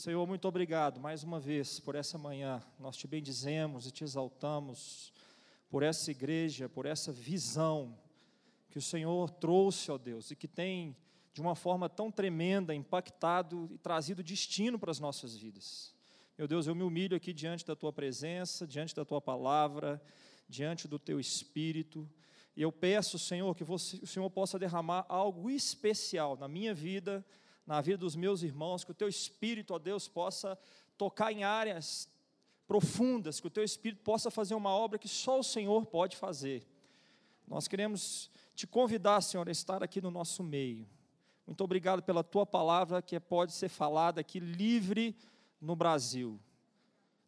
[0.00, 2.62] Senhor, muito obrigado mais uma vez por essa manhã.
[2.78, 5.12] Nós te bendizemos e te exaltamos
[5.68, 7.98] por essa igreja, por essa visão
[8.70, 10.96] que o Senhor trouxe, ó Deus, e que tem,
[11.34, 15.94] de uma forma tão tremenda, impactado e trazido destino para as nossas vidas.
[16.38, 20.02] Meu Deus, eu me humilho aqui diante da tua presença, diante da tua palavra,
[20.48, 22.08] diante do teu espírito.
[22.56, 27.22] E eu peço, Senhor, que você, o Senhor possa derramar algo especial na minha vida,
[27.66, 30.58] na vida dos meus irmãos, que o teu espírito, ó Deus, possa
[30.96, 32.08] tocar em áreas
[32.66, 36.66] profundas, que o teu espírito possa fazer uma obra que só o Senhor pode fazer.
[37.46, 40.88] Nós queremos te convidar, Senhor, a estar aqui no nosso meio.
[41.46, 45.16] Muito obrigado pela tua palavra que pode ser falada aqui livre
[45.60, 46.40] no Brasil.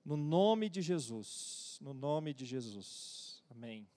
[0.05, 1.79] No nome de Jesus.
[1.81, 3.43] No nome de Jesus.
[3.51, 3.89] Amém.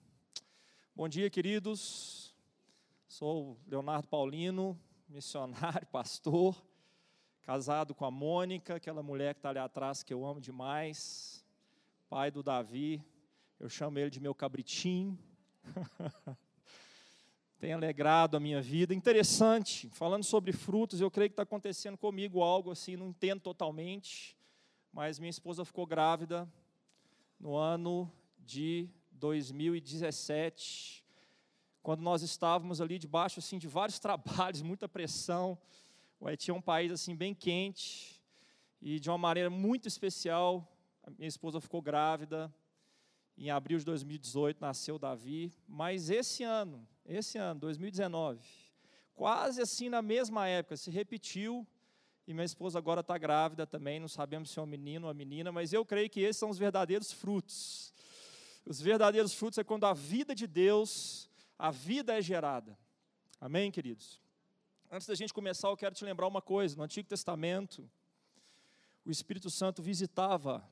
[0.96, 2.34] Bom dia, queridos.
[3.06, 4.76] Sou Leonardo Paulino,
[5.08, 6.60] missionário, pastor,
[7.42, 11.44] casado com a Mônica, aquela mulher que está ali atrás que eu amo demais,
[12.08, 13.02] pai do Davi.
[13.58, 15.18] Eu chamo ele de meu cabritinho.
[17.58, 18.92] Tem alegrado a minha vida.
[18.92, 24.36] Interessante, falando sobre frutos, eu creio que está acontecendo comigo algo assim, não entendo totalmente,
[24.92, 26.46] mas minha esposa ficou grávida
[27.40, 31.05] no ano de 2017,
[31.86, 35.56] quando nós estávamos ali debaixo assim de vários trabalhos, muita pressão.
[36.18, 38.20] O Haiti é um país assim bem quente
[38.82, 40.68] e de uma maneira muito especial,
[41.04, 42.52] a minha esposa ficou grávida.
[43.38, 48.44] Em abril de 2018 nasceu Davi, mas esse ano, esse ano, 2019,
[49.14, 51.64] quase assim na mesma época, se repetiu,
[52.26, 55.14] e minha esposa agora está grávida também, não sabemos se é um menino ou uma
[55.14, 57.94] menina, mas eu creio que esses são os verdadeiros frutos.
[58.64, 62.78] Os verdadeiros frutos é quando a vida de Deus, a vida é gerada.
[63.40, 64.20] Amém, queridos?
[64.90, 67.90] Antes da gente começar, eu quero te lembrar uma coisa: no Antigo Testamento,
[69.04, 70.68] o Espírito Santo visitava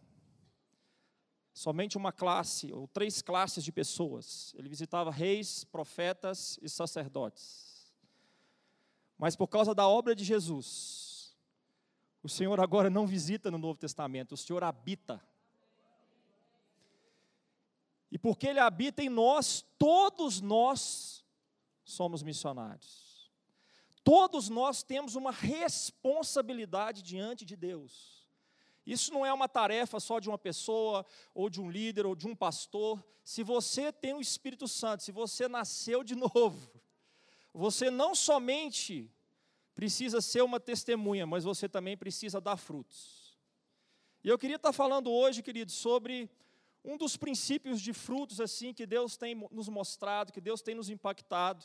[1.52, 4.52] somente uma classe, ou três classes de pessoas.
[4.56, 7.92] Ele visitava reis, profetas e sacerdotes.
[9.16, 11.36] Mas por causa da obra de Jesus,
[12.22, 15.22] o Senhor agora não visita no Novo Testamento, o Senhor habita.
[18.14, 21.24] E porque Ele habita em nós, todos nós
[21.84, 23.28] somos missionários.
[24.04, 28.24] Todos nós temos uma responsabilidade diante de Deus.
[28.86, 31.04] Isso não é uma tarefa só de uma pessoa,
[31.34, 33.04] ou de um líder, ou de um pastor.
[33.24, 36.70] Se você tem o Espírito Santo, se você nasceu de novo,
[37.52, 39.10] você não somente
[39.74, 43.36] precisa ser uma testemunha, mas você também precisa dar frutos.
[44.22, 46.30] E eu queria estar falando hoje, queridos, sobre
[46.84, 50.90] um dos princípios de frutos assim que Deus tem nos mostrado, que Deus tem nos
[50.90, 51.64] impactado.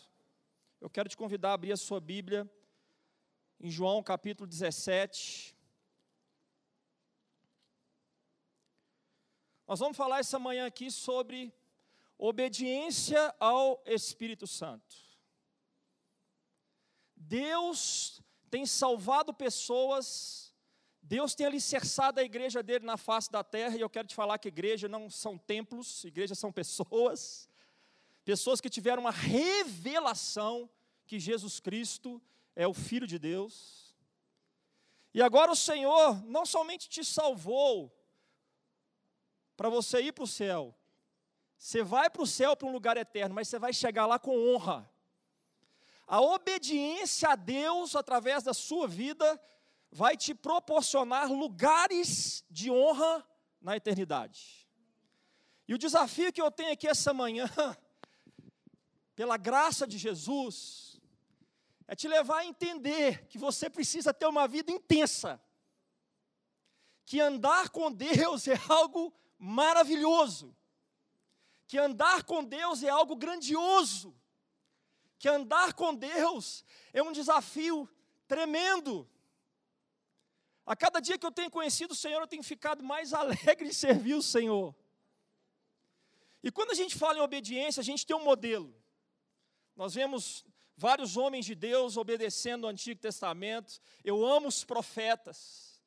[0.79, 2.49] Eu quero te convidar a abrir a sua Bíblia
[3.59, 5.53] em João capítulo 17.
[9.67, 11.53] Nós vamos falar essa manhã aqui sobre
[12.17, 14.95] obediência ao Espírito Santo.
[17.13, 20.48] Deus tem salvado pessoas,
[21.09, 24.37] Deus tem alicerçado a igreja dele na face da terra, e eu quero te falar
[24.37, 27.49] que igreja não são templos, igrejas são pessoas,
[28.23, 30.69] pessoas que tiveram uma revelação
[31.07, 32.21] que Jesus Cristo
[32.55, 33.95] é o Filho de Deus.
[35.11, 37.91] E agora o Senhor não somente te salvou,
[39.57, 40.75] para você ir para o céu.
[41.57, 44.37] Você vai para o céu, para um lugar eterno, mas você vai chegar lá com
[44.37, 44.87] honra.
[46.05, 49.41] A obediência a Deus através da sua vida
[49.91, 53.25] vai te proporcionar lugares de honra
[53.61, 54.67] na eternidade.
[55.67, 57.47] E o desafio que eu tenho aqui essa manhã,
[59.15, 60.99] pela graça de Jesus,
[61.87, 65.41] é te levar a entender que você precisa ter uma vida intensa.
[67.05, 70.55] Que andar com Deus é algo maravilhoso,
[71.65, 74.15] que andar com Deus é algo grandioso,
[75.17, 77.89] que andar com Deus é um desafio
[78.27, 79.09] tremendo.
[80.69, 83.73] A cada dia que eu tenho conhecido o Senhor, eu tenho ficado mais alegre em
[83.73, 84.75] servir o Senhor.
[86.43, 88.71] E quando a gente fala em obediência, a gente tem um modelo.
[89.75, 90.45] Nós vemos
[90.77, 93.81] vários homens de Deus obedecendo o Antigo Testamento.
[94.03, 95.81] Eu amo os profetas.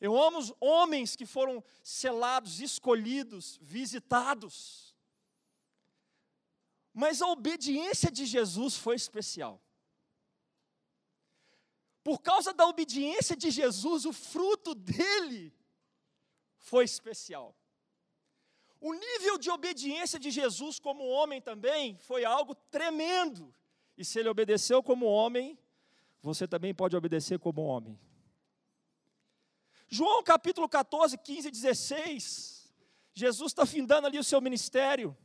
[0.00, 4.96] Eu amo os homens que foram selados, escolhidos, visitados.
[6.92, 9.62] Mas a obediência de Jesus foi especial.
[12.02, 15.54] Por causa da obediência de Jesus, o fruto dele
[16.58, 17.56] foi especial.
[18.80, 23.54] O nível de obediência de Jesus como homem também foi algo tremendo.
[23.96, 25.56] E se ele obedeceu como homem,
[26.20, 27.98] você também pode obedecer como homem.
[29.88, 32.74] João capítulo 14, 15 e 16.
[33.14, 35.16] Jesus está findando ali o seu ministério.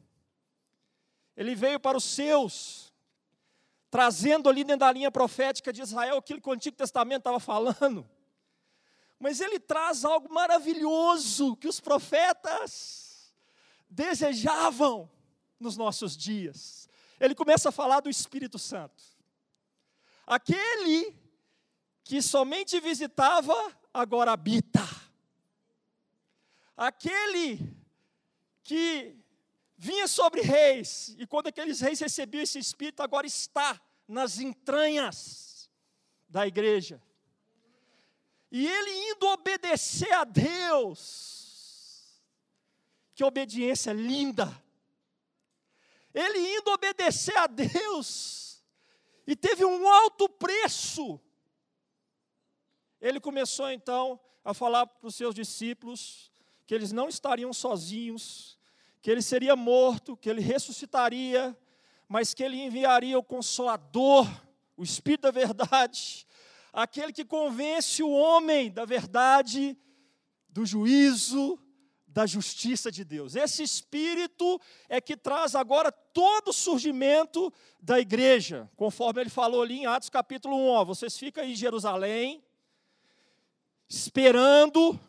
[1.35, 2.86] Ele veio para os seus,
[3.89, 8.07] trazendo ali dentro da linha profética de Israel aquilo que o Antigo Testamento estava falando.
[9.19, 13.33] Mas ele traz algo maravilhoso que os profetas
[13.89, 15.09] desejavam
[15.59, 16.87] nos nossos dias.
[17.19, 19.03] Ele começa a falar do Espírito Santo.
[20.25, 21.15] Aquele
[22.03, 23.55] que somente visitava,
[23.93, 24.85] agora habita.
[26.75, 27.75] Aquele
[28.63, 29.17] que
[29.77, 35.69] vinha sobre reis, e quando aqueles reis recebiam esse Espírito, agora está nas entranhas
[36.27, 37.01] da igreja.
[38.51, 42.23] E ele indo obedecer a Deus,
[43.13, 44.63] que obediência linda.
[46.13, 48.63] Ele indo obedecer a Deus,
[49.27, 51.19] e teve um alto preço.
[52.99, 56.31] Ele começou então a falar para os seus discípulos
[56.65, 58.56] que eles não estariam sozinhos,
[59.01, 61.55] que ele seria morto, que ele ressuscitaria,
[62.07, 64.27] mas que ele enviaria o Consolador,
[64.75, 66.27] o Espírito da Verdade,
[66.71, 69.77] aquele que convence o homem da verdade,
[70.49, 71.59] do juízo,
[72.17, 73.35] da justiça de Deus.
[73.35, 74.59] Esse Espírito
[74.89, 80.09] é que traz agora todo o surgimento da igreja, conforme ele falou ali em Atos
[80.09, 80.67] capítulo 1.
[80.67, 82.43] Ó, vocês ficam em Jerusalém,
[83.87, 84.99] esperando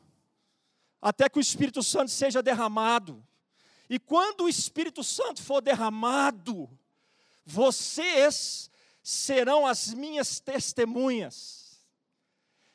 [1.01, 3.27] até que o Espírito Santo seja derramado.
[3.89, 6.69] E quando o Espírito Santo for derramado,
[7.45, 8.71] vocês
[9.03, 11.81] serão as minhas testemunhas.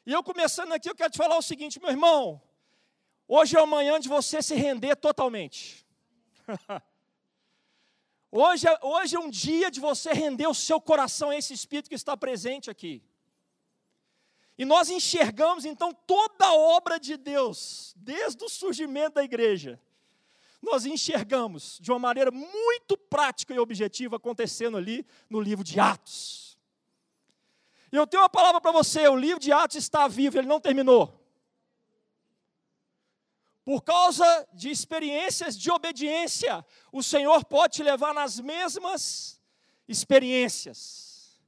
[0.05, 2.41] E eu começando aqui, eu quero te falar o seguinte, meu irmão.
[3.27, 5.85] Hoje é o manhã de você se render totalmente.
[8.31, 11.89] hoje, é, hoje é um dia de você render o seu coração a esse Espírito
[11.89, 13.01] que está presente aqui.
[14.57, 19.79] E nós enxergamos então toda a obra de Deus, desde o surgimento da igreja,
[20.63, 26.57] nós enxergamos de uma maneira muito prática e objetiva acontecendo ali no livro de Atos.
[27.91, 30.61] E eu tenho uma palavra para você: o livro de Atos está vivo, ele não
[30.61, 31.21] terminou.
[33.65, 39.41] Por causa de experiências de obediência, o Senhor pode te levar nas mesmas
[39.87, 41.41] experiências.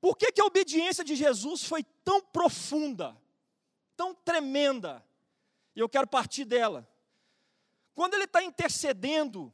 [0.00, 3.16] Por que, que a obediência de Jesus foi tão profunda,
[3.96, 5.04] tão tremenda?
[5.74, 6.88] E eu quero partir dela.
[7.98, 9.52] Quando ele está intercedendo,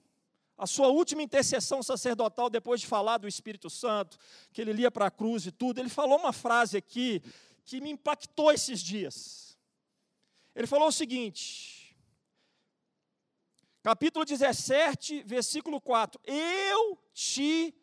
[0.54, 4.18] a sua última intercessão sacerdotal, depois de falar do Espírito Santo,
[4.52, 7.22] que ele lia para a cruz e tudo, ele falou uma frase aqui
[7.64, 9.56] que me impactou esses dias.
[10.54, 11.96] Ele falou o seguinte,
[13.82, 17.74] capítulo 17, versículo 4: Eu te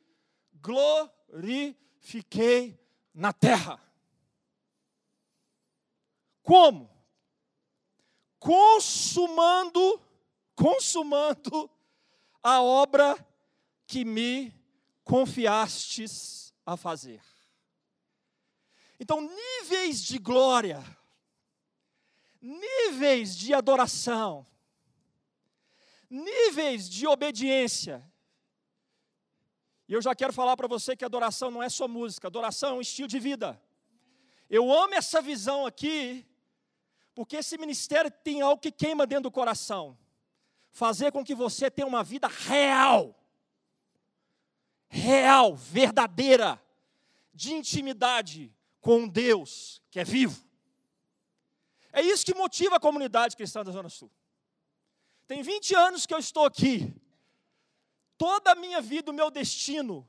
[0.62, 2.80] glorifiquei
[3.16, 3.82] na terra.
[6.44, 6.88] Como?
[8.38, 10.00] Consumando
[10.56, 11.70] consumando
[12.44, 13.16] a obra
[13.86, 14.54] que me
[15.04, 17.22] confiastes a fazer.
[19.00, 20.84] Então, níveis de glória,
[22.42, 24.46] níveis de adoração,
[26.10, 28.06] níveis de obediência.
[29.88, 32.74] E eu já quero falar para você que adoração não é só música, adoração é
[32.74, 33.62] um estilo de vida.
[34.50, 36.26] Eu amo essa visão aqui,
[37.16, 39.98] porque esse ministério tem algo que queima dentro do coração
[40.72, 43.16] fazer com que você tenha uma vida real,
[44.88, 46.62] real, verdadeira,
[47.34, 50.44] de intimidade com Deus que é vivo.
[51.94, 54.10] É isso que motiva a comunidade cristã da Zona Sul.
[55.28, 56.94] Tem 20 anos que eu estou aqui.
[58.18, 60.08] Toda a minha vida, o meu destino,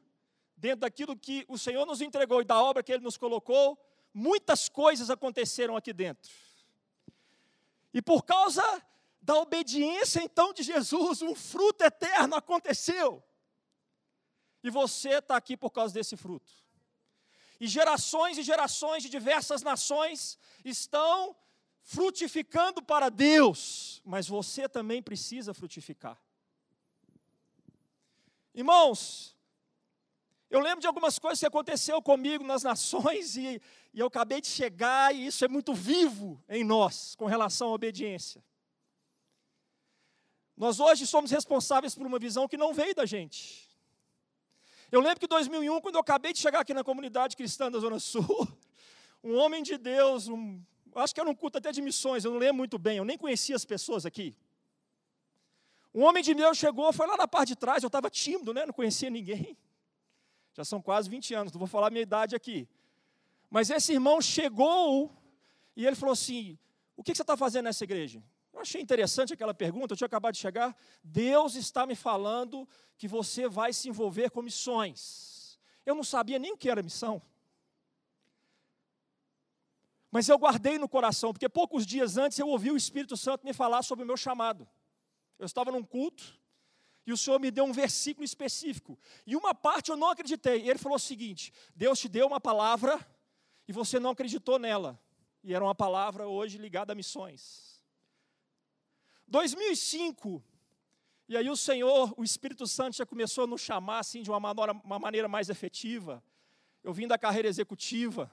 [0.56, 3.78] dentro daquilo que o Senhor nos entregou e da obra que Ele nos colocou,
[4.14, 6.30] muitas coisas aconteceram aqui dentro.
[7.92, 8.62] E por causa
[9.22, 13.22] da obediência então de Jesus, um fruto eterno aconteceu.
[14.62, 16.52] E você está aqui por causa desse fruto.
[17.60, 21.36] E gerações e gerações de diversas nações estão
[21.82, 26.20] frutificando para Deus, mas você também precisa frutificar.
[28.52, 29.36] Irmãos,
[30.50, 33.62] eu lembro de algumas coisas que aconteceu comigo nas nações e,
[33.94, 37.72] e eu acabei de chegar e isso é muito vivo em nós com relação à
[37.72, 38.44] obediência.
[40.62, 43.68] Nós hoje somos responsáveis por uma visão que não veio da gente.
[44.92, 47.80] Eu lembro que em 2001, quando eu acabei de chegar aqui na comunidade cristã da
[47.80, 48.46] Zona Sul,
[49.24, 50.62] um homem de Deus, um,
[50.94, 53.18] acho que era um culto até de missões, eu não lembro muito bem, eu nem
[53.18, 54.36] conhecia as pessoas aqui.
[55.92, 58.64] Um homem de Deus chegou, foi lá na parte de trás, eu estava tímido, né?
[58.64, 59.58] não conhecia ninguém.
[60.54, 62.68] Já são quase 20 anos, não vou falar a minha idade aqui.
[63.50, 65.10] Mas esse irmão chegou
[65.74, 66.56] e ele falou assim:
[66.96, 68.22] O que você está fazendo nessa igreja?
[68.62, 70.76] Achei interessante aquela pergunta, eu tinha acabado de chegar.
[71.02, 75.58] Deus está me falando que você vai se envolver com missões.
[75.84, 77.20] Eu não sabia nem o que era missão.
[80.12, 83.52] Mas eu guardei no coração, porque poucos dias antes eu ouvi o Espírito Santo me
[83.52, 84.68] falar sobre o meu chamado.
[85.40, 86.38] Eu estava num culto
[87.04, 88.96] e o Senhor me deu um versículo específico.
[89.26, 90.68] E uma parte eu não acreditei.
[90.68, 93.04] Ele falou o seguinte: Deus te deu uma palavra
[93.66, 95.00] e você não acreditou nela.
[95.42, 97.71] E era uma palavra hoje ligada a missões.
[99.32, 100.44] 2005,
[101.26, 104.38] e aí o Senhor, o Espírito Santo já começou a nos chamar assim de uma
[104.38, 106.22] maneira, uma maneira mais efetiva.
[106.84, 108.30] Eu vim da carreira executiva,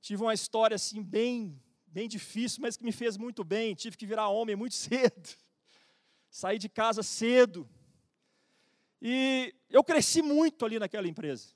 [0.00, 3.76] tive uma história assim bem, bem difícil, mas que me fez muito bem.
[3.76, 5.38] Tive que virar homem muito cedo,
[6.28, 7.68] saí de casa cedo.
[9.00, 11.54] E eu cresci muito ali naquela empresa,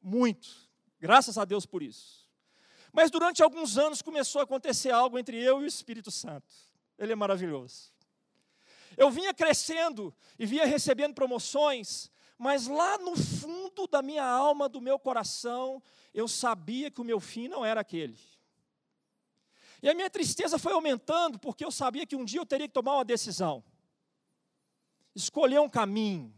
[0.00, 0.48] muito.
[0.98, 2.26] Graças a Deus por isso.
[2.94, 6.71] Mas durante alguns anos começou a acontecer algo entre eu e o Espírito Santo.
[7.02, 7.92] Ele é maravilhoso.
[8.96, 14.80] Eu vinha crescendo e vinha recebendo promoções, mas lá no fundo da minha alma, do
[14.80, 15.82] meu coração,
[16.14, 18.16] eu sabia que o meu fim não era aquele.
[19.82, 22.74] E a minha tristeza foi aumentando, porque eu sabia que um dia eu teria que
[22.74, 23.64] tomar uma decisão,
[25.12, 26.32] escolher um caminho.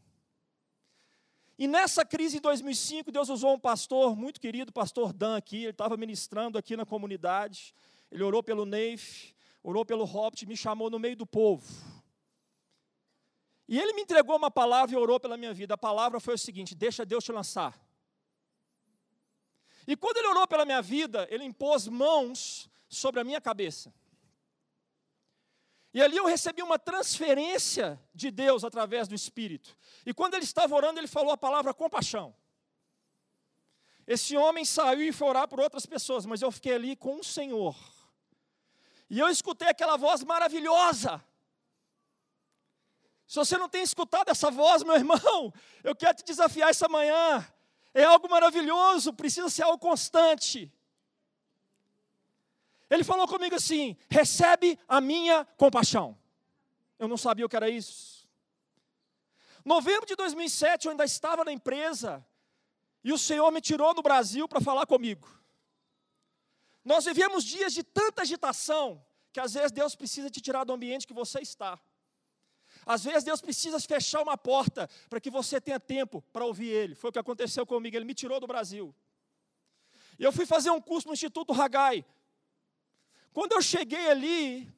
[1.58, 5.70] E nessa crise de 2005, Deus usou um pastor muito querido, pastor Dan aqui, ele
[5.72, 7.74] estava ministrando aqui na comunidade,
[8.10, 11.66] ele orou pelo Neif, orou pelo Hobbit, me chamou no meio do povo.
[13.66, 15.72] E ele me entregou uma palavra e orou pela minha vida.
[15.72, 17.80] A palavra foi o seguinte: deixa Deus te lançar.
[19.86, 23.92] E quando ele orou pela minha vida, ele impôs mãos sobre a minha cabeça.
[25.94, 29.76] E ali eu recebi uma transferência de Deus através do Espírito.
[30.04, 32.34] E quando ele estava orando, ele falou a palavra compaixão.
[34.06, 37.24] Esse homem saiu e foi orar por outras pessoas, mas eu fiquei ali com o
[37.24, 37.74] Senhor.
[39.14, 41.24] E eu escutei aquela voz maravilhosa.
[43.28, 45.54] Se você não tem escutado essa voz, meu irmão,
[45.84, 47.46] eu quero te desafiar essa manhã.
[47.94, 50.68] É algo maravilhoso, precisa ser algo constante.
[52.90, 56.18] Ele falou comigo assim: recebe a minha compaixão.
[56.98, 58.28] Eu não sabia o que era isso.
[59.64, 62.26] Novembro de 2007, eu ainda estava na empresa,
[63.04, 65.43] e o Senhor me tirou do Brasil para falar comigo.
[66.84, 71.06] Nós vivemos dias de tanta agitação que às vezes Deus precisa te tirar do ambiente
[71.06, 71.80] que você está.
[72.84, 76.94] Às vezes Deus precisa fechar uma porta para que você tenha tempo para ouvir Ele.
[76.94, 78.94] Foi o que aconteceu comigo, Ele me tirou do Brasil.
[80.18, 82.04] Eu fui fazer um curso no Instituto Hagai.
[83.32, 84.72] Quando eu cheguei ali,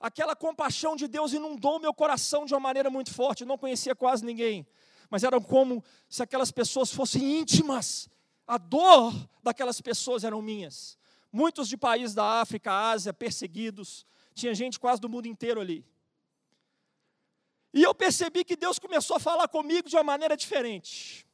[0.00, 3.42] aquela compaixão de Deus inundou meu coração de uma maneira muito forte.
[3.42, 4.66] Eu não conhecia quase ninguém,
[5.08, 8.10] mas eram como se aquelas pessoas fossem íntimas.
[8.46, 10.98] A dor daquelas pessoas eram minhas
[11.34, 15.84] muitos de países da África, Ásia, perseguidos, tinha gente quase do mundo inteiro ali.
[17.72, 21.26] E eu percebi que Deus começou a falar comigo de uma maneira diferente.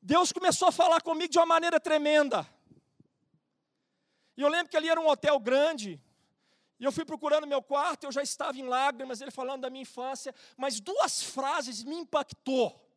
[0.00, 2.48] Deus começou a falar comigo de uma maneira tremenda.
[4.36, 6.00] E eu lembro que ali era um hotel grande,
[6.78, 9.82] e eu fui procurando meu quarto, eu já estava em lágrimas, ele falando da minha
[9.82, 12.88] infância, mas duas frases me impactou.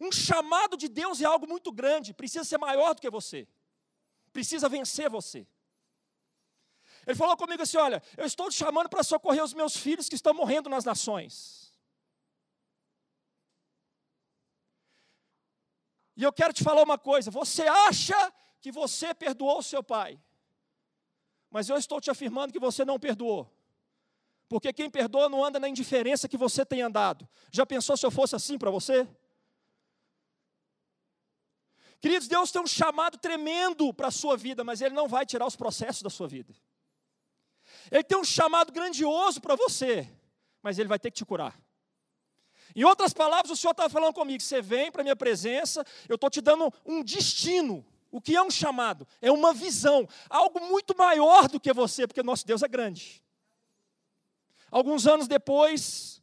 [0.00, 3.46] Um chamado de Deus é algo muito grande, precisa ser maior do que você
[4.36, 5.46] precisa vencer você.
[7.06, 10.14] Ele falou comigo assim: Olha, eu estou te chamando para socorrer os meus filhos que
[10.14, 11.74] estão morrendo nas nações.
[16.16, 18.20] E eu quero te falar uma coisa: você acha
[18.60, 20.20] que você perdoou seu pai,
[21.50, 23.50] mas eu estou te afirmando que você não perdoou.
[24.48, 27.26] Porque quem perdoa não anda na indiferença que você tem andado.
[27.50, 29.08] Já pensou se eu fosse assim para você?
[32.00, 35.46] Queridos, Deus tem um chamado tremendo para a sua vida, mas Ele não vai tirar
[35.46, 36.54] os processos da sua vida.
[37.90, 40.08] Ele tem um chamado grandioso para você,
[40.62, 41.58] mas Ele vai ter que te curar.
[42.74, 46.16] Em outras palavras, o Senhor estava falando comigo: você vem para a minha presença, eu
[46.16, 47.84] estou te dando um destino.
[48.10, 49.06] O que é um chamado?
[49.20, 53.22] É uma visão, algo muito maior do que você, porque nosso Deus é grande.
[54.70, 56.22] Alguns anos depois,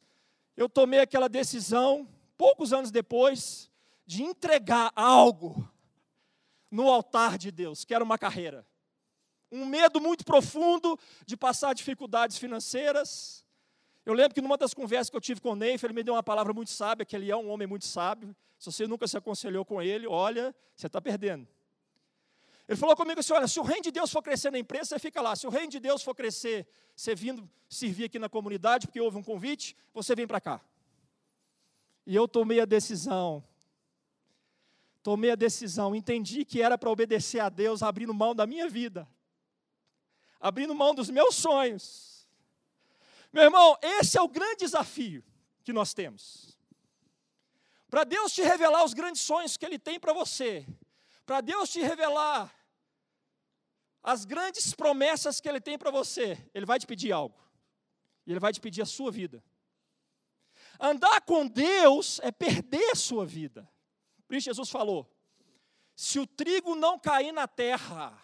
[0.56, 3.70] eu tomei aquela decisão, poucos anos depois,
[4.14, 5.68] de entregar algo
[6.70, 8.66] no altar de Deus, que era uma carreira.
[9.52, 13.44] Um medo muito profundo de passar dificuldades financeiras.
[14.06, 16.14] Eu lembro que numa das conversas que eu tive com o Neif, ele me deu
[16.14, 18.36] uma palavra muito sábia, que ele é um homem muito sábio.
[18.60, 21.48] Se você nunca se aconselhou com ele, olha, você está perdendo.
[22.68, 25.00] Ele falou comigo assim: olha, se o reino de Deus for crescer na empresa, você
[25.00, 25.36] fica lá.
[25.36, 29.18] Se o reino de Deus for crescer, você vindo servir aqui na comunidade, porque houve
[29.18, 30.62] um convite, você vem para cá.
[32.06, 33.44] E eu tomei a decisão
[35.04, 39.08] tomei a decisão, entendi que era para obedecer a Deus, abrindo mão da minha vida.
[40.40, 42.28] abrindo mão dos meus sonhos.
[43.32, 45.24] Meu irmão, esse é o grande desafio
[45.64, 46.58] que nós temos.
[47.90, 50.68] Para Deus te revelar os grandes sonhos que Ele tem para você,
[51.26, 52.54] para Deus te revelar
[54.02, 57.40] as grandes promessas que Ele tem para você, Ele vai te pedir algo,
[58.26, 59.42] e Ele vai te pedir a sua vida.
[60.78, 63.72] Andar com Deus é perder a sua vida.
[64.28, 65.10] Por isso Jesus falou:
[65.96, 68.18] se o trigo não cair na terra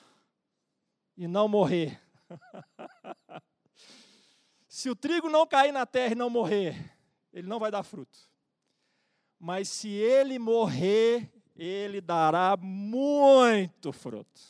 [1.15, 2.01] e não morrer,
[4.67, 6.95] se o trigo não cair na terra e não morrer,
[7.31, 8.17] ele não vai dar fruto.
[9.39, 14.41] Mas se ele morrer, ele dará muito fruto.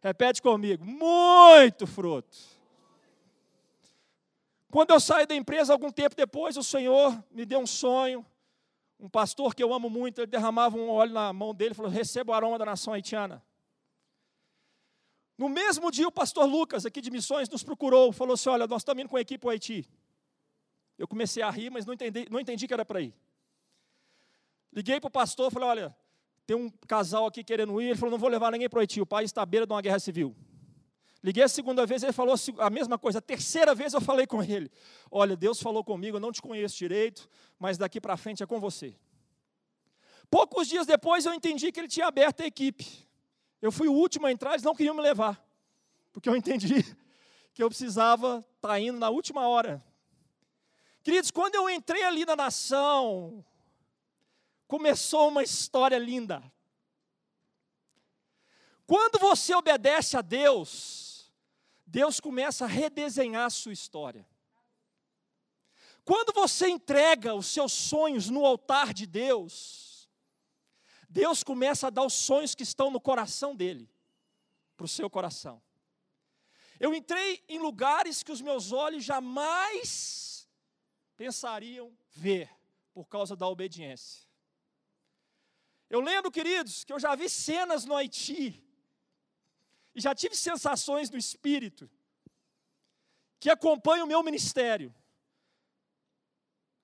[0.00, 2.36] Repete comigo: muito fruto.
[4.70, 8.24] Quando eu saí da empresa, algum tempo depois, o Senhor me deu um sonho.
[8.98, 11.90] Um pastor que eu amo muito, ele derramava um óleo na mão dele e falou:
[11.90, 13.44] Receba o aroma da nação haitiana.
[15.36, 18.80] No mesmo dia, o pastor Lucas, aqui de Missões, nos procurou, falou assim: Olha, nós
[18.80, 19.86] estamos indo com a equipe ao Haiti.
[20.96, 23.14] Eu comecei a rir, mas não entendi, não entendi que era para ir.
[24.72, 25.96] Liguei para o pastor, falei: Olha,
[26.46, 27.88] tem um casal aqui querendo ir.
[27.88, 29.72] Ele falou: Não vou levar ninguém para o Haiti, o país está à beira de
[29.74, 30.34] uma guerra civil.
[31.22, 33.18] Liguei a segunda vez, ele falou a mesma coisa.
[33.18, 34.70] A terceira vez eu falei com ele:
[35.10, 38.60] Olha, Deus falou comigo, eu não te conheço direito, mas daqui para frente é com
[38.60, 38.94] você.
[40.30, 43.06] Poucos dias depois eu entendi que ele tinha aberto a equipe.
[43.60, 45.42] Eu fui o último a entrar, eles não queriam me levar,
[46.12, 46.84] porque eu entendi
[47.54, 49.82] que eu precisava estar tá indo na última hora.
[51.02, 53.44] Queridos, quando eu entrei ali na nação,
[54.66, 56.42] começou uma história linda.
[58.86, 61.05] Quando você obedece a Deus,
[61.86, 64.26] Deus começa a redesenhar a sua história.
[66.04, 70.08] Quando você entrega os seus sonhos no altar de Deus,
[71.08, 73.88] Deus começa a dar os sonhos que estão no coração dele,
[74.76, 75.62] para o seu coração.
[76.78, 80.48] Eu entrei em lugares que os meus olhos jamais
[81.16, 82.50] pensariam ver,
[82.92, 84.26] por causa da obediência.
[85.88, 88.65] Eu lembro, queridos, que eu já vi cenas no Haiti,
[89.96, 91.90] e já tive sensações no espírito,
[93.40, 94.94] que acompanham o meu ministério.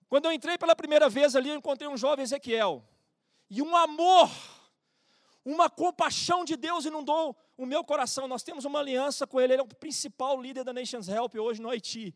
[0.09, 2.83] Quando eu entrei pela primeira vez ali, eu encontrei um jovem Ezequiel.
[3.51, 4.31] E um amor,
[5.45, 8.27] uma compaixão de Deus inundou o meu coração.
[8.27, 11.61] Nós temos uma aliança com ele, ele é o principal líder da Nations Help hoje
[11.61, 12.15] no Haiti.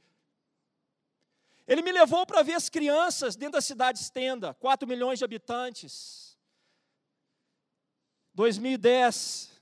[1.67, 6.39] Ele me levou para ver as crianças dentro da cidade Estenda, 4 milhões de habitantes.
[8.33, 9.56] 2010,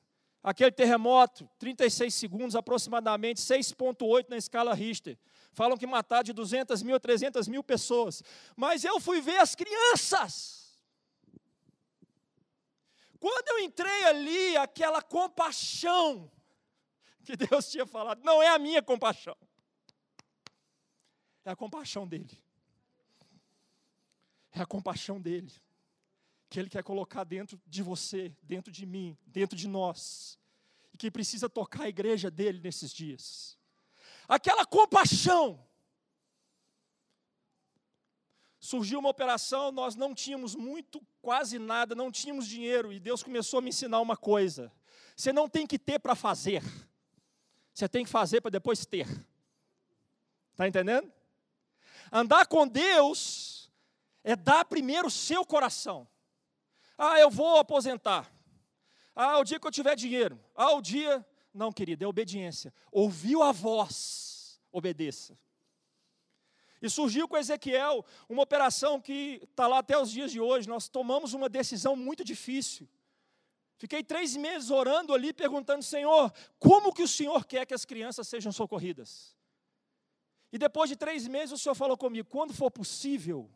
[0.44, 5.18] aquele terremoto, 36 segundos aproximadamente, 6,8 na escala Richter.
[5.52, 8.22] Falam que mataram de 200 mil a 300 mil pessoas.
[8.54, 10.78] Mas eu fui ver as crianças.
[13.18, 16.30] Quando eu entrei ali, aquela compaixão
[17.24, 19.35] que Deus tinha falado, não é a minha compaixão,
[21.42, 22.38] é a compaixão dele.
[24.52, 25.50] É a compaixão dele,
[26.55, 30.38] que ele quer colocar dentro de você, dentro de mim, dentro de nós,
[30.93, 33.59] e que precisa tocar a igreja dele nesses dias.
[34.29, 35.67] Aquela compaixão
[38.61, 43.59] surgiu uma operação, nós não tínhamos muito, quase nada, não tínhamos dinheiro, e Deus começou
[43.59, 44.73] a me ensinar uma coisa:
[45.17, 46.62] você não tem que ter para fazer,
[47.75, 49.09] você tem que fazer para depois ter.
[50.53, 51.12] Está entendendo?
[52.12, 53.73] Andar com Deus
[54.23, 56.07] é dar primeiro o seu coração.
[56.96, 58.33] Ah, eu vou aposentar.
[59.14, 60.40] Ah, o dia que eu tiver dinheiro.
[60.54, 61.24] Ah, o dia.
[61.52, 62.72] Não, querido, é obediência.
[62.90, 65.38] Ouviu a voz, obedeça.
[66.83, 70.68] E surgiu com Ezequiel uma operação que está lá até os dias de hoje.
[70.68, 72.88] Nós tomamos uma decisão muito difícil.
[73.78, 78.28] Fiquei três meses orando ali, perguntando, Senhor, como que o Senhor quer que as crianças
[78.28, 79.35] sejam socorridas?
[80.52, 83.50] E depois de três meses, o Senhor falou comigo: quando for possível,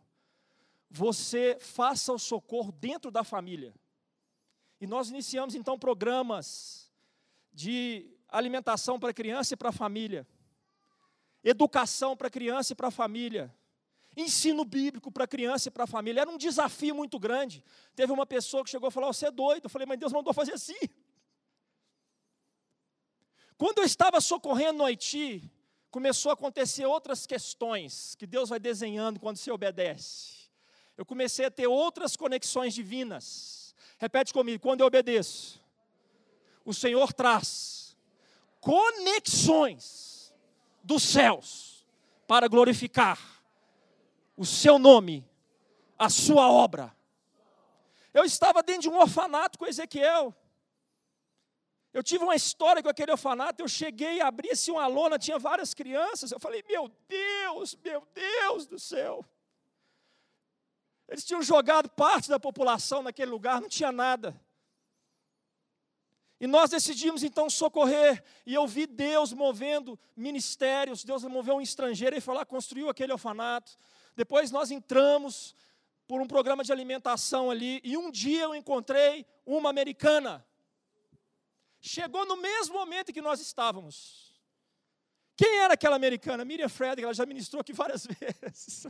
[0.91, 3.75] você faça o socorro dentro da família.
[4.81, 6.91] E nós iniciamos então programas
[7.53, 10.27] de alimentação para criança e para família
[11.43, 13.55] educação para a criança e para a família,
[14.17, 16.21] ensino bíblico para a criança e para a família.
[16.21, 17.65] Era um desafio muito grande.
[17.95, 19.65] Teve uma pessoa que chegou e falou: Você é doido.
[19.65, 20.79] Eu falei: Mas Deus mandou fazer assim.
[23.57, 25.51] Quando eu estava socorrendo no Haiti,
[25.91, 30.38] começou a acontecer outras questões que Deus vai desenhando quando se obedece.
[30.99, 33.73] Eu comecei a ter outras conexões divinas.
[33.99, 35.63] Repete comigo: quando eu obedeço,
[36.65, 37.97] o Senhor traz
[38.61, 40.35] conexões
[40.83, 41.87] dos céus
[42.27, 43.19] para glorificar
[44.37, 45.25] o seu nome,
[45.97, 46.93] a sua obra.
[48.13, 50.35] Eu estava dentro de um orfanato com Ezequiel.
[51.93, 56.33] Eu tive uma história com aquele orfanato, eu cheguei, abri-se uma lona, tinha várias crianças.
[56.33, 59.25] Eu falei, meu Deus, meu Deus do céu.
[61.09, 64.39] Eles tinham jogado parte da população naquele lugar, não tinha nada.
[66.41, 72.17] E nós decidimos então socorrer, e eu vi Deus movendo ministérios, Deus moveu um estrangeiro
[72.17, 73.77] e foi lá, construiu aquele orfanato.
[74.15, 75.55] Depois nós entramos
[76.07, 80.47] por um programa de alimentação ali, e um dia eu encontrei uma americana.
[81.81, 84.29] Chegou no mesmo momento que nós estávamos.
[85.37, 86.45] Quem era aquela americana?
[86.45, 88.07] Miriam Frederick, ela já ministrou aqui várias
[88.43, 88.87] vezes.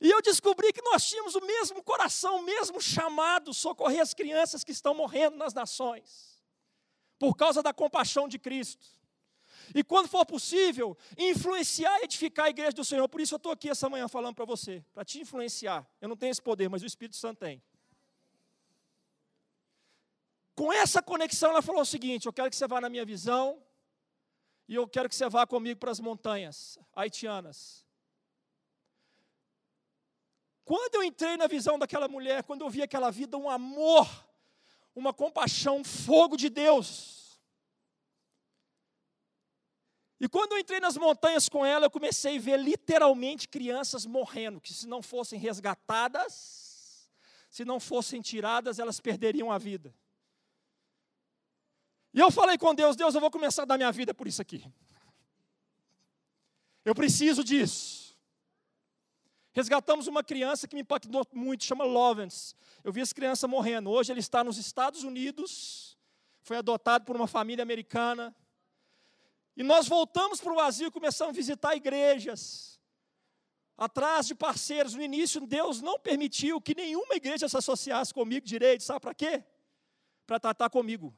[0.00, 4.62] E eu descobri que nós tínhamos o mesmo coração, o mesmo chamado, socorrer as crianças
[4.62, 6.40] que estão morrendo nas nações,
[7.18, 8.86] por causa da compaixão de Cristo.
[9.74, 13.08] E quando for possível, influenciar e edificar a igreja do Senhor.
[13.08, 15.86] Por isso eu estou aqui essa manhã falando para você, para te influenciar.
[16.00, 17.62] Eu não tenho esse poder, mas o Espírito Santo tem.
[20.54, 23.62] Com essa conexão, ela falou o seguinte: eu quero que você vá na minha visão,
[24.66, 27.87] e eu quero que você vá comigo para as montanhas haitianas.
[30.68, 34.06] Quando eu entrei na visão daquela mulher, quando eu vi aquela vida, um amor,
[34.94, 37.40] uma compaixão, um fogo de Deus.
[40.20, 44.60] E quando eu entrei nas montanhas com ela, eu comecei a ver literalmente crianças morrendo,
[44.60, 47.08] que se não fossem resgatadas,
[47.48, 49.94] se não fossem tiradas, elas perderiam a vida.
[52.12, 54.42] E eu falei com Deus: Deus, eu vou começar a dar minha vida por isso
[54.42, 54.70] aqui.
[56.84, 58.07] Eu preciso disso.
[59.52, 62.54] Resgatamos uma criança que me impactou muito, chama Lovens.
[62.84, 63.90] Eu vi essa criança morrendo.
[63.90, 65.96] Hoje ele está nos Estados Unidos,
[66.42, 68.34] foi adotado por uma família americana.
[69.56, 72.80] E nós voltamos para o Brasil e começamos a visitar igrejas.
[73.76, 74.94] Atrás de parceiros.
[74.94, 78.82] No início, Deus não permitiu que nenhuma igreja se associasse comigo direito.
[78.84, 79.44] Sabe para quê?
[80.26, 81.14] Para tratar comigo.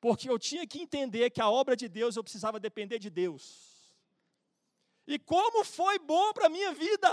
[0.00, 3.79] Porque eu tinha que entender que a obra de Deus eu precisava depender de Deus.
[5.06, 7.08] E como foi bom para a minha vida.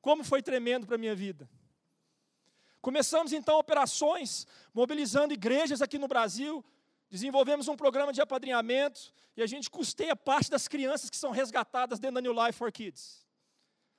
[0.00, 1.48] Como foi tremendo para a minha vida.
[2.80, 6.62] Começamos então operações, mobilizando igrejas aqui no Brasil,
[7.10, 11.98] desenvolvemos um programa de apadrinhamento e a gente custeia parte das crianças que são resgatadas
[11.98, 13.26] dentro da New Life for Kids.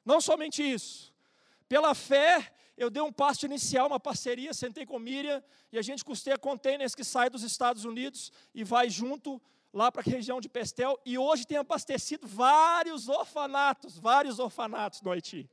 [0.05, 1.11] Não somente isso,
[1.67, 6.05] pela fé, eu dei um passo inicial, uma parceria, sentei com Miriam e a gente
[6.05, 9.41] custeia containers que saem dos Estados Unidos e vai junto
[9.75, 15.11] lá para a região de Pestel e hoje tem abastecido vários orfanatos, vários orfanatos no
[15.11, 15.49] Haiti.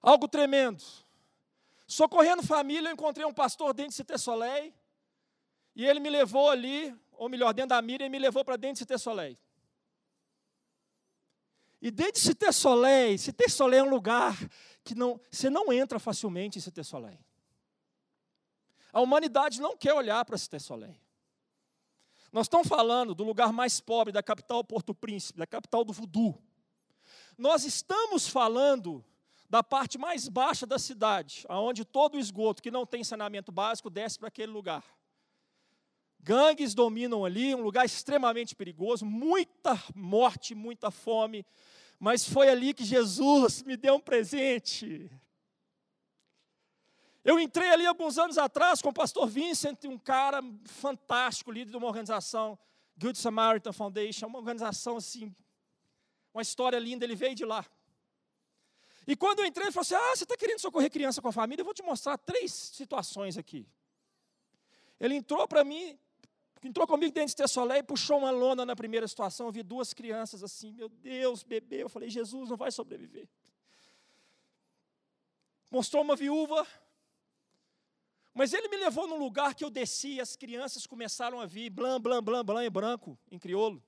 [0.00, 0.82] Algo tremendo.
[1.86, 4.72] Socorrendo família, eu encontrei um pastor dentro de Cité Soleil,
[5.74, 8.76] e ele me levou ali, ou melhor, dentro da mira, e me levou para dentro
[8.76, 9.38] de Cité Soleil.
[11.82, 14.34] E dentro de Cité Soleil, Cité Soleil é um lugar
[14.82, 17.18] que não, você não entra facilmente em Cité Soleil.
[18.90, 20.98] A humanidade não quer olhar para Cité Soleil.
[22.36, 26.38] Nós estamos falando do lugar mais pobre da capital Porto Príncipe, da capital do Voodoo.
[27.38, 29.02] Nós estamos falando
[29.48, 33.88] da parte mais baixa da cidade, aonde todo o esgoto que não tem saneamento básico
[33.88, 34.84] desce para aquele lugar.
[36.20, 41.42] Gangues dominam ali, um lugar extremamente perigoso, muita morte, muita fome,
[41.98, 45.10] mas foi ali que Jesus me deu um presente.
[47.26, 51.76] Eu entrei ali alguns anos atrás com o pastor Vincent, um cara fantástico, líder de
[51.76, 52.56] uma organização,
[52.96, 55.34] Good Samaritan Foundation, uma organização assim,
[56.32, 57.66] uma história linda, ele veio de lá.
[59.08, 61.32] E quando eu entrei, ele falou assim: Ah, você está querendo socorrer criança com a
[61.32, 61.62] família?
[61.62, 63.66] Eu vou te mostrar três situações aqui.
[65.00, 65.98] Ele entrou para mim,
[66.62, 69.46] entrou comigo dentro de Tessolé e puxou uma lona na primeira situação.
[69.46, 71.82] Eu vi duas crianças assim, meu Deus, bebê.
[71.82, 73.28] Eu falei: Jesus não vai sobreviver.
[75.72, 76.64] Mostrou uma viúva,
[78.36, 81.70] mas ele me levou num lugar que eu desci e as crianças começaram a vir,
[81.70, 83.82] blam, blam, blam, blam, em branco, em crioulo.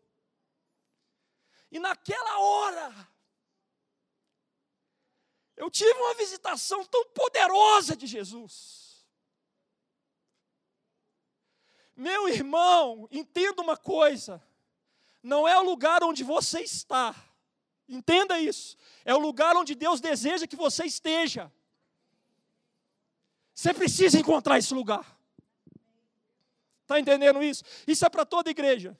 [1.70, 3.08] E naquela hora,
[5.54, 9.06] eu tive uma visitação tão poderosa de Jesus.
[11.94, 14.42] Meu irmão, entenda uma coisa:
[15.22, 17.14] não é o lugar onde você está,
[17.86, 21.52] entenda isso, é o lugar onde Deus deseja que você esteja.
[23.58, 25.18] Você precisa encontrar esse lugar.
[26.82, 27.64] Está entendendo isso?
[27.88, 28.96] Isso é para toda igreja.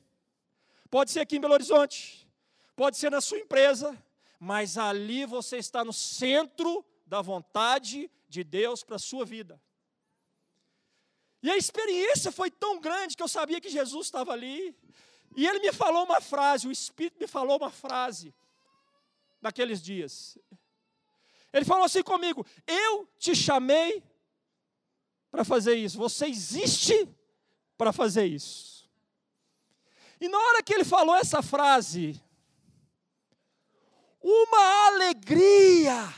[0.91, 2.29] Pode ser aqui em Belo Horizonte,
[2.75, 3.97] pode ser na sua empresa,
[4.37, 9.63] mas ali você está no centro da vontade de Deus para a sua vida.
[11.41, 14.77] E a experiência foi tão grande que eu sabia que Jesus estava ali.
[15.37, 18.35] E ele me falou uma frase, o Espírito me falou uma frase
[19.41, 20.37] naqueles dias.
[21.53, 24.03] Ele falou assim comigo: Eu te chamei
[25.31, 27.09] para fazer isso, você existe
[27.77, 28.89] para fazer isso.
[30.21, 32.21] E na hora que ele falou essa frase,
[34.21, 36.13] uma alegria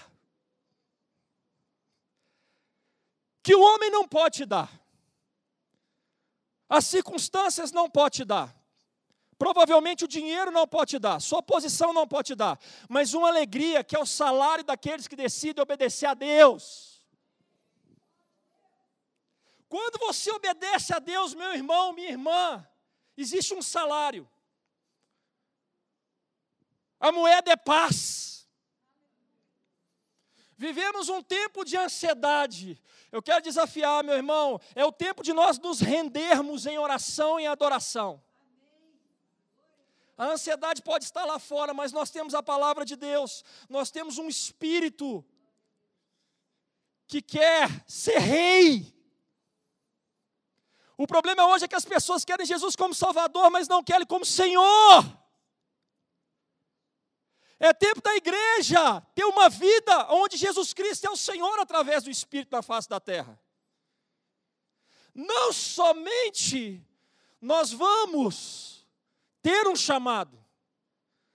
[3.42, 4.70] que o homem não pode te dar.
[6.68, 8.56] As circunstâncias não pode te dar.
[9.36, 13.28] Provavelmente o dinheiro não pode te dar, sua posição não pode te dar, mas uma
[13.28, 16.89] alegria que é o salário daqueles que decidem obedecer a Deus.
[19.70, 22.68] Quando você obedece a Deus, meu irmão, minha irmã,
[23.16, 24.28] existe um salário.
[26.98, 28.48] A moeda é paz.
[30.56, 32.82] Vivemos um tempo de ansiedade.
[33.12, 37.46] Eu quero desafiar, meu irmão, é o tempo de nós nos rendermos em oração e
[37.46, 38.20] adoração.
[40.18, 44.18] A ansiedade pode estar lá fora, mas nós temos a palavra de Deus, nós temos
[44.18, 45.24] um espírito
[47.06, 48.99] que quer ser rei.
[51.00, 54.22] O problema hoje é que as pessoas querem Jesus como Salvador, mas não querem como
[54.22, 55.18] Senhor.
[57.58, 62.10] É tempo da igreja ter uma vida onde Jesus Cristo é o Senhor através do
[62.10, 63.40] Espírito na face da terra.
[65.14, 66.86] Não somente
[67.40, 68.86] nós vamos
[69.40, 70.38] ter um chamado.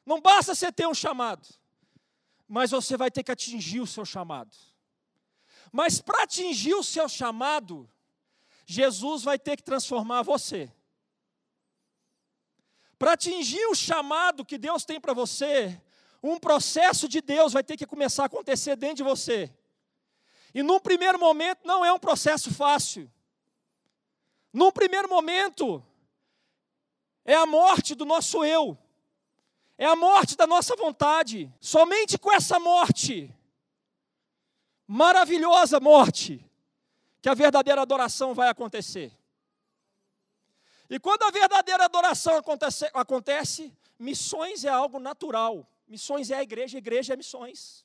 [0.05, 1.49] Não basta você ter um chamado,
[2.47, 4.55] mas você vai ter que atingir o seu chamado.
[5.71, 7.89] Mas para atingir o seu chamado,
[8.65, 10.71] Jesus vai ter que transformar você.
[12.97, 15.79] Para atingir o chamado que Deus tem para você,
[16.23, 19.53] um processo de Deus vai ter que começar a acontecer dentro de você.
[20.53, 23.11] E num primeiro momento não é um processo fácil.
[24.51, 25.85] Num primeiro momento,
[27.25, 28.77] é a morte do nosso eu,
[29.77, 31.53] é a morte da nossa vontade.
[31.59, 33.35] Somente com essa morte,
[34.87, 36.44] maravilhosa morte,
[37.25, 39.11] que a verdadeira adoração vai acontecer.
[40.87, 45.67] E quando a verdadeira adoração acontece, acontece, missões é algo natural.
[45.87, 47.83] Missões é a igreja, a igreja é missões.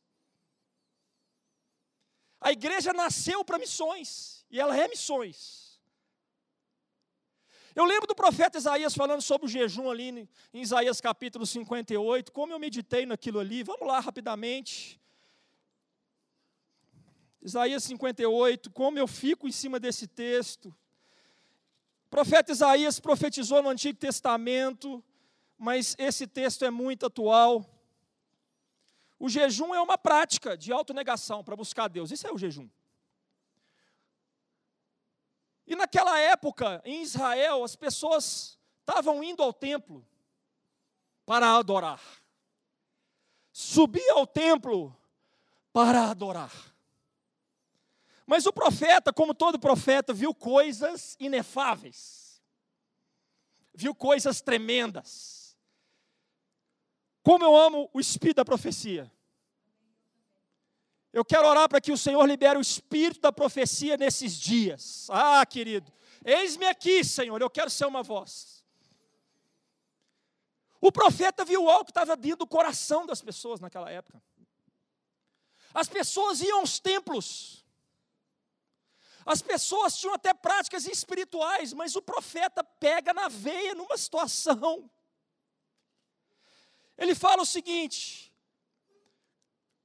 [2.39, 5.81] A igreja nasceu para missões, e ela é missões.
[7.75, 12.53] Eu lembro do profeta Isaías falando sobre o jejum ali em Isaías capítulo 58, como
[12.53, 13.63] eu meditei naquilo ali.
[13.63, 15.01] Vamos lá rapidamente.
[17.43, 20.69] Isaías 58, como eu fico em cima desse texto.
[22.07, 25.03] O profeta Isaías profetizou no Antigo Testamento,
[25.57, 27.65] mas esse texto é muito atual.
[29.19, 32.11] O jejum é uma prática de autonegação para buscar Deus.
[32.11, 32.69] Isso é o jejum.
[35.67, 40.05] E naquela época, em Israel, as pessoas estavam indo ao templo
[41.25, 42.01] para adorar.
[43.53, 44.95] Subia ao templo
[45.73, 46.51] para adorar.
[48.31, 52.41] Mas o profeta, como todo profeta, viu coisas inefáveis.
[53.75, 55.59] Viu coisas tremendas.
[57.25, 59.11] Como eu amo o espírito da profecia.
[61.13, 65.09] Eu quero orar para que o Senhor libere o espírito da profecia nesses dias.
[65.11, 65.93] Ah, querido,
[66.25, 68.65] eis-me aqui, Senhor, eu quero ser uma voz.
[70.81, 74.23] O profeta viu algo que estava dentro do coração das pessoas naquela época.
[75.75, 77.60] As pessoas iam aos templos.
[79.25, 84.91] As pessoas tinham até práticas espirituais, mas o profeta pega na veia numa situação.
[86.97, 88.33] Ele fala o seguinte: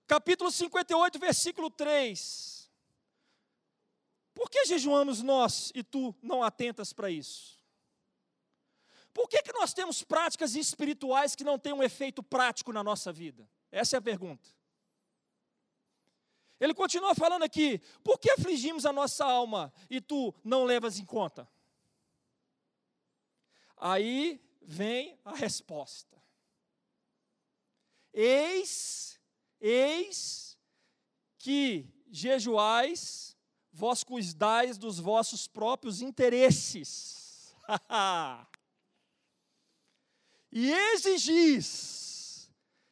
[0.08, 2.69] capítulo 58, versículo 3.
[4.34, 7.56] Por que jejuamos nós e tu não atentas para isso?
[9.13, 13.13] Por que, que nós temos práticas espirituais que não têm um efeito prático na nossa
[13.13, 13.48] vida?
[13.71, 14.50] Essa é a pergunta.
[16.59, 21.05] Ele continua falando aqui: por que afligimos a nossa alma e tu não levas em
[21.05, 21.47] conta?
[23.77, 26.15] Aí vem a resposta.
[28.13, 29.15] Eis
[29.59, 30.57] Eis
[31.39, 33.35] que jejuais,
[33.71, 37.55] vós cuidais dos vossos próprios interesses.
[40.51, 42.49] e exigis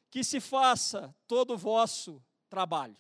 [0.10, 2.98] que se faça todo o vosso trabalho.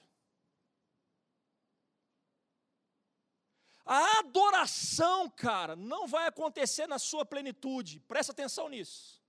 [3.85, 9.21] A adoração, cara, não vai acontecer na sua plenitude, presta atenção nisso.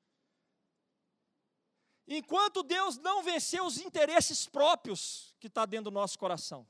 [2.07, 6.67] Enquanto Deus não venceu os interesses próprios que está dentro do nosso coração.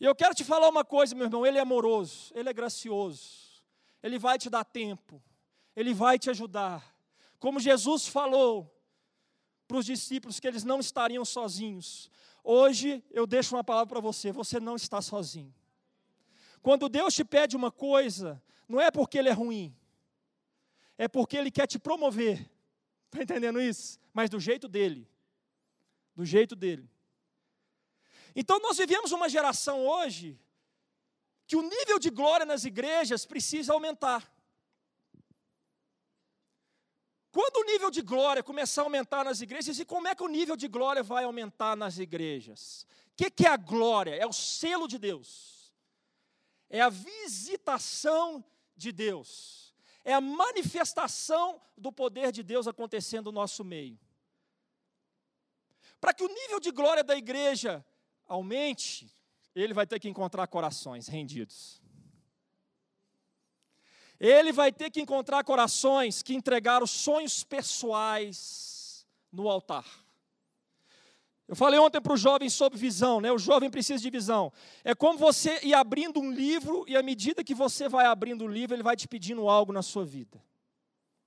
[0.00, 3.62] E eu quero te falar uma coisa, meu irmão: Ele é amoroso, Ele é gracioso,
[4.02, 5.22] Ele vai te dar tempo,
[5.76, 6.96] Ele vai te ajudar.
[7.38, 8.74] Como Jesus falou
[9.68, 12.10] para os discípulos que eles não estariam sozinhos.
[12.42, 15.54] Hoje eu deixo uma palavra para você: você não está sozinho.
[16.62, 19.74] Quando Deus te pede uma coisa, não é porque Ele é ruim,
[20.98, 22.50] é porque Ele quer te promover.
[23.06, 23.98] Está entendendo isso?
[24.12, 25.08] Mas do jeito dele.
[26.14, 26.88] Do jeito dele.
[28.34, 30.38] Então nós vivemos uma geração hoje
[31.46, 34.32] que o nível de glória nas igrejas precisa aumentar.
[37.32, 40.28] Quando o nível de glória começar a aumentar nas igrejas, e como é que o
[40.28, 42.86] nível de glória vai aumentar nas igrejas?
[43.12, 44.14] O que, que é a glória?
[44.14, 45.59] É o selo de Deus,
[46.70, 48.42] é a visitação
[48.76, 53.98] de Deus, é a manifestação do poder de Deus acontecendo no nosso meio.
[56.00, 57.84] Para que o nível de glória da igreja
[58.26, 59.12] aumente,
[59.54, 61.82] ele vai ter que encontrar corações rendidos.
[64.18, 69.86] Ele vai ter que encontrar corações que entregaram sonhos pessoais no altar.
[71.50, 73.32] Eu falei ontem para o jovem sobre visão, né?
[73.32, 74.52] O jovem precisa de visão.
[74.84, 78.46] É como você ir abrindo um livro e à medida que você vai abrindo o
[78.46, 80.40] livro, ele vai te pedindo algo na sua vida.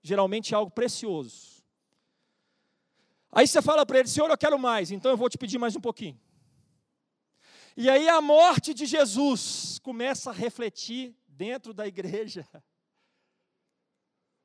[0.02, 1.62] Geralmente é algo precioso.
[3.34, 5.76] Aí você fala para ele, Senhor, eu quero mais, então eu vou te pedir mais
[5.76, 6.18] um pouquinho.
[7.76, 12.48] E aí a morte de Jesus começa a refletir dentro da igreja.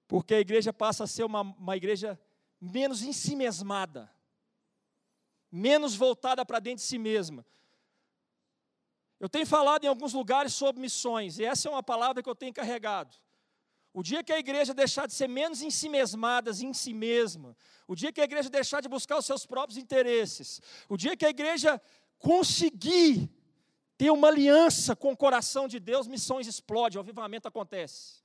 [0.08, 2.18] Porque a igreja passa a ser uma, uma igreja
[2.60, 4.10] menos em si mesmada,
[5.50, 7.44] menos voltada para dentro de si mesma.
[9.20, 12.36] Eu tenho falado em alguns lugares sobre missões, e essa é uma palavra que eu
[12.36, 13.16] tenho carregado.
[13.92, 17.56] O dia que a igreja deixar de ser menos em si mesmada, em si mesma,
[17.86, 21.26] o dia que a igreja deixar de buscar os seus próprios interesses, o dia que
[21.26, 21.80] a igreja
[22.18, 23.28] conseguir
[23.96, 28.22] ter uma aliança com o coração de Deus, missões explodem, o avivamento acontece.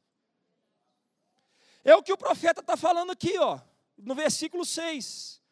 [1.83, 3.59] É o que o profeta está falando aqui, ó,
[3.97, 5.42] no versículo 6.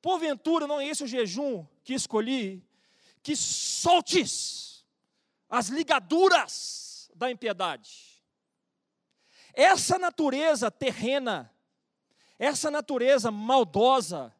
[0.00, 2.64] Porventura, não é esse o jejum que escolhi,
[3.22, 4.84] que soltes
[5.48, 8.22] as ligaduras da impiedade.
[9.52, 11.52] Essa natureza terrena,
[12.38, 14.34] essa natureza maldosa,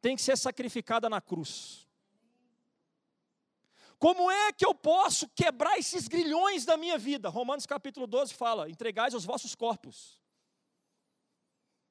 [0.00, 1.86] tem que ser sacrificada na cruz.
[3.98, 7.28] Como é que eu posso quebrar esses grilhões da minha vida?
[7.28, 10.20] Romanos capítulo 12 fala: entregais os vossos corpos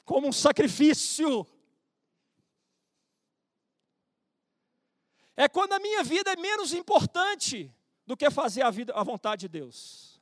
[0.06, 1.46] como um sacrifício.
[5.36, 7.74] É quando a minha vida é menos importante
[8.06, 10.22] do que fazer a, vida, a vontade de Deus.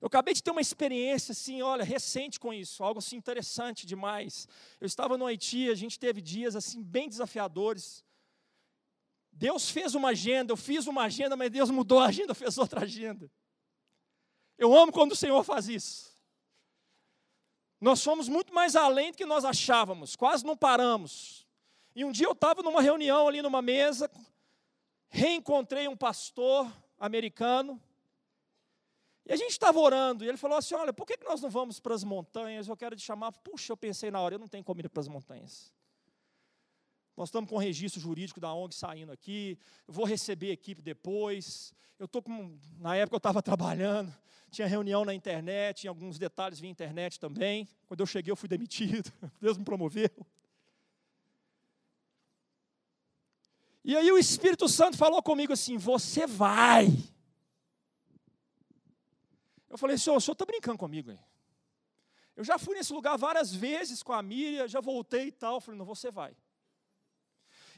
[0.00, 4.46] Eu acabei de ter uma experiência assim, olha, recente com isso, algo assim interessante demais.
[4.80, 8.04] Eu estava no Haiti, a gente teve dias assim bem desafiadores.
[9.32, 12.82] Deus fez uma agenda, eu fiz uma agenda, mas Deus mudou a agenda, fez outra
[12.82, 13.30] agenda.
[14.58, 16.14] Eu amo quando o Senhor faz isso.
[17.80, 21.43] Nós fomos muito mais além do que nós achávamos, quase não paramos.
[21.94, 24.10] E um dia eu estava numa reunião ali numa mesa,
[25.08, 27.80] reencontrei um pastor americano,
[29.26, 31.80] e a gente estava orando, e ele falou assim: Olha, por que nós não vamos
[31.80, 32.68] para as montanhas?
[32.68, 33.32] Eu quero te chamar.
[33.32, 35.72] Puxa, eu pensei na hora, eu não tenho como ir para as montanhas.
[37.16, 41.72] Nós estamos com o registro jurídico da ONG saindo aqui, eu vou receber equipe depois.
[41.98, 42.58] Eu estou com.
[42.78, 44.14] Na época eu estava trabalhando,
[44.50, 47.66] tinha reunião na internet, em alguns detalhes via internet também.
[47.86, 49.10] Quando eu cheguei, eu fui demitido.
[49.40, 50.10] Deus me promoveu.
[53.84, 56.86] E aí o Espírito Santo falou comigo assim: Você vai.
[59.68, 61.18] Eu falei, senhor, o senhor está brincando comigo aí.
[62.36, 65.56] Eu já fui nesse lugar várias vezes com a Miriam, já voltei e tal.
[65.56, 66.32] Eu falei, não, você vai.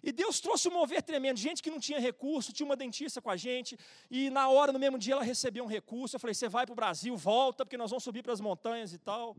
[0.03, 1.39] E Deus trouxe um mover tremendo.
[1.39, 3.79] Gente que não tinha recurso, tinha uma dentista com a gente,
[4.11, 6.17] e na hora, no mesmo dia, ela recebeu um recurso.
[6.17, 8.93] Eu falei: você vai para o Brasil, volta, porque nós vamos subir para as montanhas
[8.93, 9.35] e tal.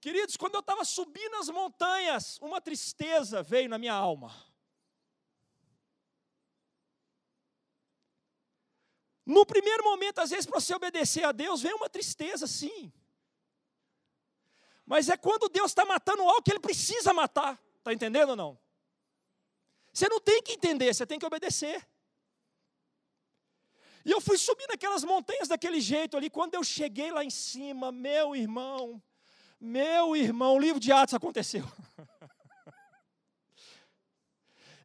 [0.00, 4.34] Queridos, quando eu estava subindo as montanhas, uma tristeza veio na minha alma.
[9.30, 12.92] No primeiro momento, às vezes, para você obedecer a Deus, vem uma tristeza, sim.
[14.84, 17.56] Mas é quando Deus está matando algo que Ele precisa matar.
[17.78, 18.58] Está entendendo ou não?
[19.92, 21.88] Você não tem que entender, você tem que obedecer.
[24.04, 26.28] E eu fui subindo aquelas montanhas daquele jeito ali.
[26.28, 29.00] Quando eu cheguei lá em cima, meu irmão,
[29.60, 31.64] meu irmão, o livro de Atos aconteceu.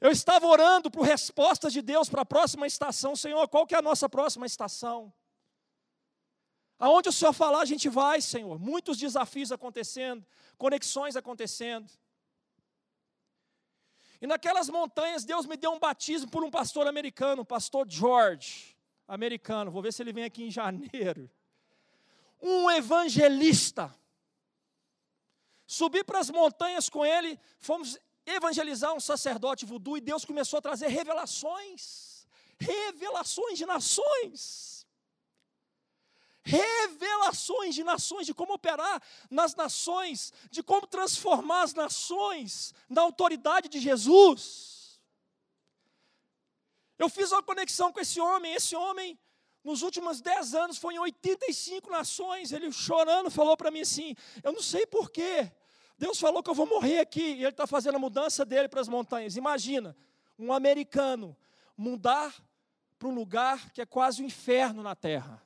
[0.06, 3.16] Eu estava orando por respostas de Deus para a próxima estação.
[3.16, 5.12] Senhor, qual que é a nossa próxima estação?
[6.78, 8.60] Aonde o Senhor falar, a gente vai, Senhor.
[8.60, 10.24] Muitos desafios acontecendo,
[10.60, 11.91] conexões acontecendo.
[14.22, 18.78] E naquelas montanhas, Deus me deu um batismo por um pastor americano, o pastor George,
[19.08, 19.72] americano.
[19.72, 21.28] Vou ver se ele vem aqui em janeiro.
[22.39, 23.91] Um evangelista.
[25.66, 30.61] Subi para as montanhas com ele, fomos evangelizar um sacerdote voodoo e Deus começou a
[30.61, 32.28] trazer revelações,
[32.59, 34.73] revelações de nações.
[36.47, 39.01] revelações de nações, de como operar
[39.32, 45.01] nas nações, de como transformar as nações na autoridade de Jesus.
[46.99, 49.19] Eu fiz uma conexão com esse homem, esse homem,
[49.63, 52.51] nos últimos dez anos, foi em 85 nações.
[52.51, 55.51] Ele chorando falou para mim assim: Eu não sei porquê.
[55.98, 58.82] Deus falou que eu vou morrer aqui, e ele está fazendo a mudança dele para
[58.82, 59.38] as montanhas.
[59.38, 59.96] Imagina,
[60.38, 61.36] um americano
[61.78, 62.36] mudar
[63.00, 65.41] para um lugar que é quase o um inferno na terra.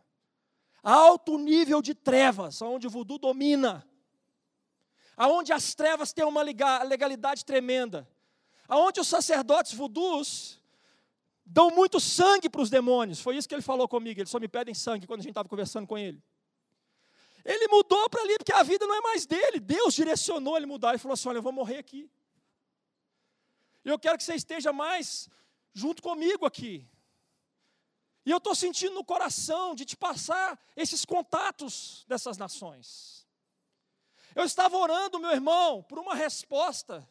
[0.82, 3.86] Alto nível de trevas, onde o voodoo domina.
[5.16, 8.08] Aonde as trevas têm uma legalidade tremenda.
[8.68, 10.60] Aonde os sacerdotes voodoos
[11.46, 13.20] dão muito sangue para os demônios.
[13.20, 14.20] Foi isso que ele falou comigo.
[14.20, 16.22] Eles só me pedem sangue quando a gente estava conversando com ele.
[17.46, 19.60] Ele mudou para ali, porque a vida não é mais dele.
[19.60, 20.90] Deus direcionou ele mudar.
[20.90, 22.10] Ele falou assim: Olha, eu vou morrer aqui.
[23.84, 25.30] E eu quero que você esteja mais
[25.74, 26.88] junto comigo aqui.
[28.26, 33.28] E eu estou sentindo no coração de te passar esses contatos dessas nações.
[34.36, 37.08] Eu estava orando, meu irmão, por uma resposta.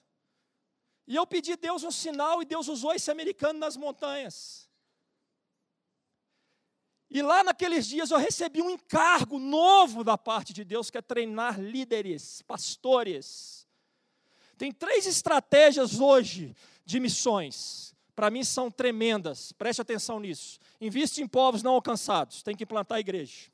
[1.06, 4.67] E eu pedi a Deus um sinal, e Deus usou esse americano nas montanhas.
[7.10, 11.02] E lá naqueles dias eu recebi um encargo novo da parte de Deus, que é
[11.02, 13.66] treinar líderes, pastores.
[14.58, 16.54] Tem três estratégias hoje
[16.84, 17.94] de missões.
[18.14, 20.58] Para mim são tremendas, preste atenção nisso.
[20.80, 23.50] Investe em povos não alcançados, tem que implantar a igreja.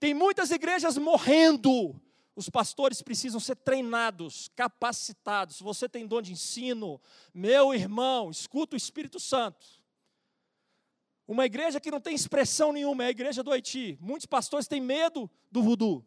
[0.00, 1.94] Tem muitas igrejas morrendo.
[2.34, 5.60] Os pastores precisam ser treinados, capacitados.
[5.60, 7.00] Você tem dom de ensino,
[7.32, 9.66] meu irmão, escuta o Espírito Santo.
[11.26, 13.98] Uma igreja que não tem expressão nenhuma é a igreja do Haiti.
[14.00, 16.04] Muitos pastores têm medo do voodoo.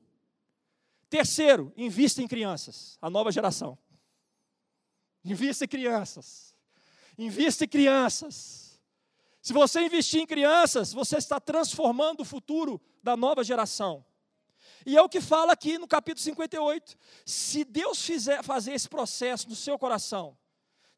[1.10, 3.78] Terceiro, invista em crianças, a nova geração.
[5.26, 6.56] Invista em crianças.
[7.18, 8.80] Invista em crianças.
[9.42, 14.06] Se você investir em crianças, você está transformando o futuro da nova geração.
[14.86, 16.96] E é o que fala aqui no capítulo 58.
[17.26, 20.38] Se Deus fizer fazer esse processo no seu coração,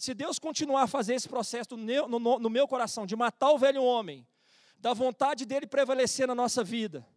[0.01, 4.25] se Deus continuar a fazer esse processo no meu, coração, de matar o velho homem,
[4.79, 7.07] da vontade dele prevalecer na nossa vida,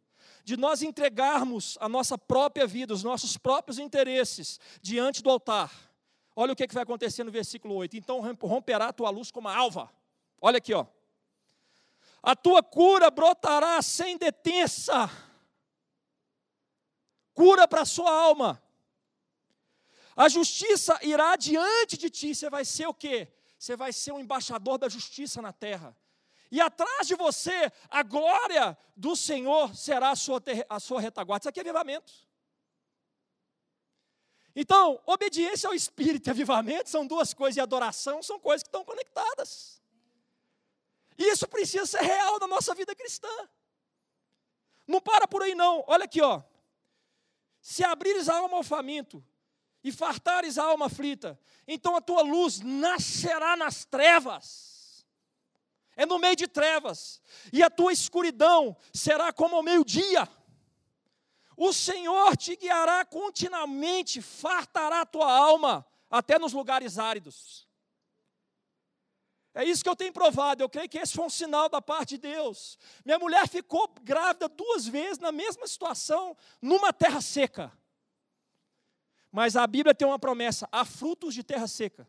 [0.45, 5.73] de nós entregarmos a nossa própria vida, os nossos próprios interesses diante do altar.
[6.37, 7.97] Olha o que, que vai acontecer no versículo 8.
[7.97, 9.91] Então romperá a tua luz como a alva.
[10.39, 10.85] Olha aqui, ó.
[12.23, 15.11] A tua cura brotará sem detença.
[17.33, 18.63] Cura para a sua alma.
[20.17, 22.35] A justiça irá diante de ti.
[22.35, 23.29] Você vai ser o quê?
[23.59, 25.97] Você vai ser um embaixador da justiça na terra.
[26.51, 31.43] E atrás de você, a glória do Senhor será a sua, a sua retaguarda.
[31.43, 32.13] Isso aqui é avivamento.
[34.55, 38.85] Então, obediência ao Espírito e avivamento são duas coisas, e adoração são coisas que estão
[38.85, 39.83] conectadas.
[41.19, 43.29] E isso precisa ser real na nossa vida cristã.
[44.87, 45.83] Não para por aí, não.
[45.89, 46.43] Olha aqui, ó.
[47.61, 49.25] Se abrires a alma ao faminto,
[49.85, 55.05] e fartares a alma aflita, então a tua luz nascerá nas trevas.
[55.95, 57.21] É no meio de trevas,
[57.53, 60.29] e a tua escuridão será como o meio-dia.
[61.57, 67.69] O Senhor te guiará continuamente, fartará a tua alma, até nos lugares áridos.
[69.55, 70.65] É isso que eu tenho provado.
[70.65, 72.77] Eu creio que esse foi um sinal da parte de Deus.
[73.05, 77.73] Minha mulher ficou grávida duas vezes na mesma situação, numa terra seca.
[79.35, 82.09] Mas a Bíblia tem uma promessa: há frutos de terra seca.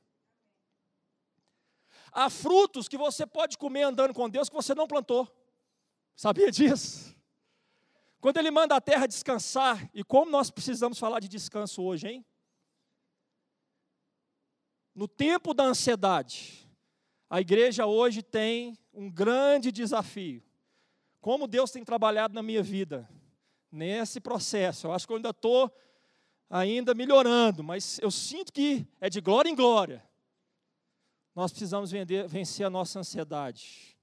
[2.12, 5.28] Há frutos que você pode comer andando com Deus que você não plantou.
[6.16, 7.16] Sabia disso?
[8.22, 12.26] Quando Ele manda a terra descansar, e como nós precisamos falar de descanso hoje, hein?
[14.94, 16.70] No tempo da ansiedade,
[17.28, 20.44] a igreja hoje tem um grande desafio.
[21.20, 23.10] Como Deus tem trabalhado na minha vida,
[23.72, 24.86] nesse processo.
[24.86, 25.76] Eu acho que eu ainda estou
[26.50, 30.04] ainda melhorando, mas eu sinto que é de glória em glória.
[31.36, 33.98] Nós precisamos vender, vencer a nossa ansiedade.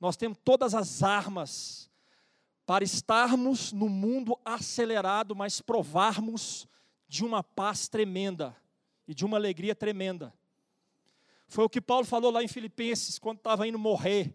[0.00, 1.88] Nós temos todas as armas
[2.66, 6.66] para estarmos no mundo acelerado, mas provarmos
[7.06, 8.56] de uma paz tremenda
[9.06, 10.32] e de uma alegria tremenda.
[11.46, 14.34] Foi o que Paulo falou lá em Filipenses, quando estava indo morrer.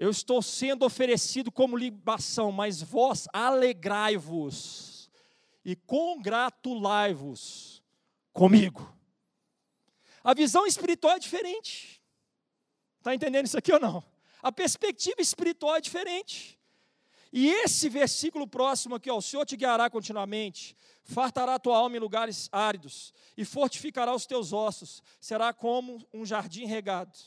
[0.00, 5.10] Eu estou sendo oferecido como libação, mas vós alegrai-vos
[5.62, 7.82] e congratulai-vos
[8.32, 8.96] comigo.
[10.24, 12.00] A visão espiritual é diferente.
[12.96, 14.02] Está entendendo isso aqui ou não?
[14.42, 16.58] A perspectiva espiritual é diferente.
[17.30, 20.74] E esse versículo próximo aqui, ó, o Senhor te guiará continuamente,
[21.04, 26.24] fartará a tua alma em lugares áridos e fortificará os teus ossos, será como um
[26.24, 27.18] jardim regado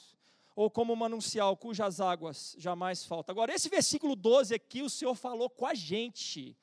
[0.56, 3.34] ou como um manancial cujas águas jamais faltam.
[3.34, 6.56] Agora, esse versículo 12 aqui, o Senhor falou com a gente,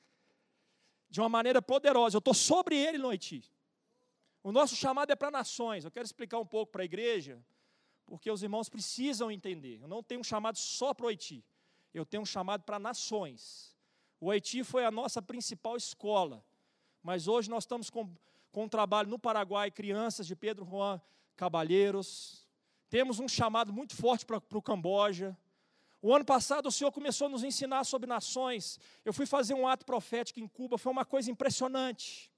[1.09, 2.15] de uma maneira poderosa.
[2.15, 3.43] Eu estou sobre ele no Haiti.
[4.41, 5.83] O nosso chamado é para nações.
[5.83, 7.43] Eu quero explicar um pouco para a igreja,
[8.05, 9.79] porque os irmãos precisam entender.
[9.81, 11.43] Eu não tenho um chamado só para o Haiti,
[11.93, 13.75] eu tenho um chamado para nações.
[14.19, 16.43] O Haiti foi a nossa principal escola,
[17.03, 18.09] mas hoje nós estamos com,
[18.51, 21.01] com um trabalho no Paraguai, crianças de Pedro Juan
[21.35, 22.47] Cabalheiros.
[22.91, 25.35] Temos um chamado muito forte para o Camboja.
[26.01, 28.77] O ano passado o Senhor começou a nos ensinar sobre nações.
[29.05, 32.29] Eu fui fazer um ato profético em Cuba, foi uma coisa impressionante.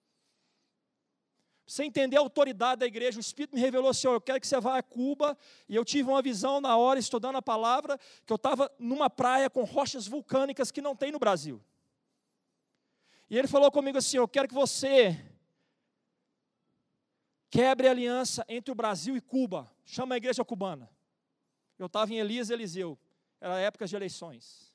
[1.66, 4.60] Você entender a autoridade da igreja, o Espírito me revelou, Senhor, eu quero que você
[4.60, 5.36] vá a Cuba.
[5.68, 9.50] E eu tive uma visão na hora, estudando a palavra, que eu estava numa praia
[9.50, 11.60] com rochas vulcânicas que não tem no Brasil.
[13.28, 15.20] E ele falou comigo assim: Eu quero que você
[17.54, 19.72] quebre a aliança entre o Brasil e Cuba.
[19.86, 20.90] Chama a igreja cubana.
[21.78, 22.98] Eu estava em Elias Eliseu,
[23.40, 24.74] era época de eleições.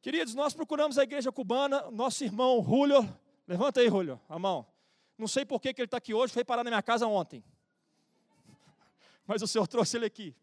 [0.00, 3.02] Queridos, nós procuramos a igreja cubana, nosso irmão Julio,
[3.48, 4.64] levanta aí, Julio, a mão.
[5.18, 7.42] Não sei por que, que ele está aqui hoje, foi parar na minha casa ontem.
[9.26, 10.36] Mas o Senhor trouxe ele aqui.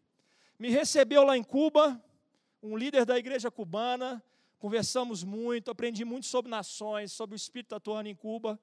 [0.58, 1.98] Me recebeu lá em Cuba,
[2.62, 4.22] um líder da igreja cubana,
[4.58, 8.60] conversamos muito, aprendi muito sobre nações, sobre o Espírito atuando em Cuba.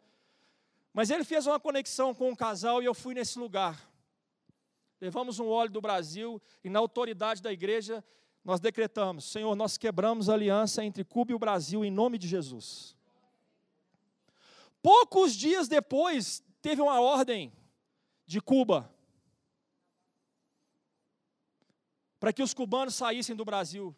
[0.94, 3.92] Mas ele fez uma conexão com um casal e eu fui nesse lugar.
[5.02, 8.04] Levamos um óleo do Brasil e na autoridade da igreja
[8.46, 12.28] nós decretamos: Senhor, nós quebramos a aliança entre Cuba e o Brasil em nome de
[12.28, 12.96] Jesus.
[14.82, 17.52] Poucos dias depois, teve uma ordem
[18.26, 18.94] de Cuba
[22.20, 23.94] para que os cubanos saíssem do Brasil.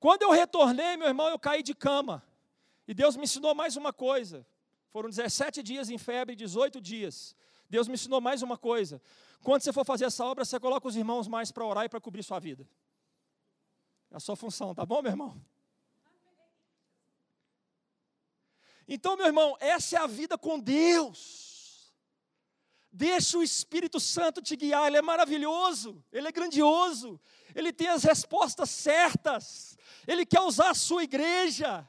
[0.00, 2.24] Quando eu retornei, meu irmão, eu caí de cama.
[2.86, 4.44] E Deus me ensinou mais uma coisa.
[4.98, 7.36] Foram 17 dias em febre, 18 dias.
[7.70, 9.00] Deus me ensinou mais uma coisa.
[9.44, 12.00] Quando você for fazer essa obra, você coloca os irmãos mais para orar e para
[12.00, 12.68] cobrir sua vida.
[14.10, 15.40] É a sua função, tá bom, meu irmão?
[18.88, 21.94] Então, meu irmão, essa é a vida com Deus.
[22.90, 27.20] Deixa o Espírito Santo te guiar, ele é maravilhoso, ele é grandioso,
[27.54, 29.78] ele tem as respostas certas,
[30.08, 31.88] ele quer usar a sua igreja.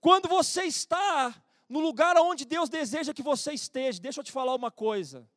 [0.00, 1.32] Quando você está
[1.68, 5.28] no lugar onde Deus deseja que você esteja, deixa eu te falar uma coisa: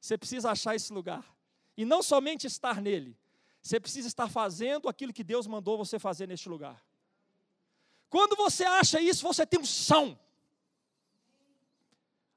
[0.00, 1.24] você precisa achar esse lugar,
[1.76, 3.16] e não somente estar nele,
[3.62, 6.84] você precisa estar fazendo aquilo que Deus mandou você fazer neste lugar.
[8.08, 10.18] Quando você acha isso, você tem um são.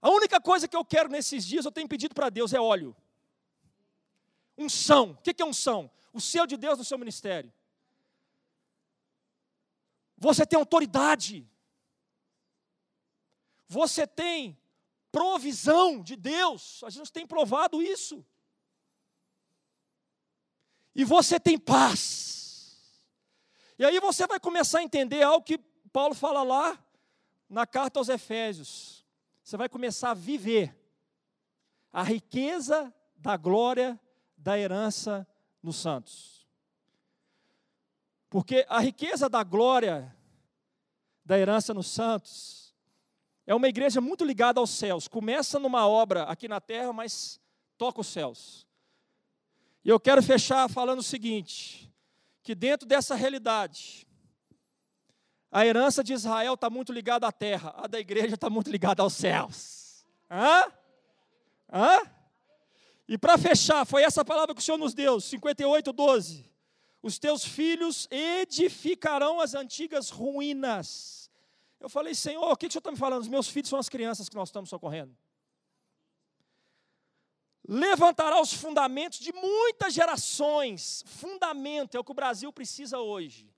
[0.01, 2.95] A única coisa que eu quero nesses dias, eu tenho pedido para Deus, é óleo.
[4.57, 5.11] Unção.
[5.11, 5.89] O que é unção?
[6.11, 7.51] O seu de Deus no seu ministério.
[10.17, 11.49] Você tem autoridade.
[13.73, 14.55] Você tem
[15.11, 16.83] provisão de Deus.
[16.83, 18.23] A gente tem provado isso.
[20.93, 23.03] E você tem paz.
[23.79, 25.57] E aí você vai começar a entender algo que
[25.91, 26.79] Paulo fala lá
[27.49, 29.03] na carta aos Efésios.
[29.43, 30.79] Você vai começar a viver
[31.91, 33.99] a riqueza da glória
[34.37, 35.27] da herança
[35.63, 36.47] nos santos.
[38.29, 40.15] Porque a riqueza da glória
[41.25, 42.62] da herança nos santos
[43.45, 45.07] é uma igreja muito ligada aos céus.
[45.07, 47.39] Começa numa obra aqui na terra, mas
[47.77, 48.65] toca os céus.
[49.83, 51.91] E eu quero fechar falando o seguinte:
[52.41, 54.07] que dentro dessa realidade,
[55.51, 59.03] a herança de Israel está muito ligada à terra, a da igreja está muito ligada
[59.03, 60.05] aos céus.
[60.29, 60.71] Hã?
[61.71, 62.01] Hã?
[63.07, 66.49] E para fechar, foi essa palavra que o Senhor nos deu, 58, 12.
[67.01, 71.22] Os teus filhos edificarão as antigas ruínas.
[71.83, 73.23] Eu falei, Senhor, o que, que o Senhor está me falando?
[73.23, 75.13] Os meus filhos são as crianças que nós estamos socorrendo.
[77.67, 81.03] Levantará os fundamentos de muitas gerações.
[81.05, 83.53] Fundamento é o que o Brasil precisa hoje.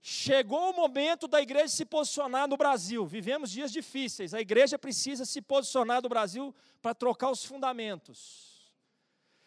[0.00, 3.06] Chegou o momento da igreja se posicionar no Brasil.
[3.06, 4.34] Vivemos dias difíceis.
[4.34, 8.72] A igreja precisa se posicionar no Brasil para trocar os fundamentos.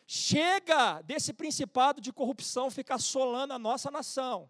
[0.07, 4.49] Chega desse principado de corrupção ficar assolando a nossa nação.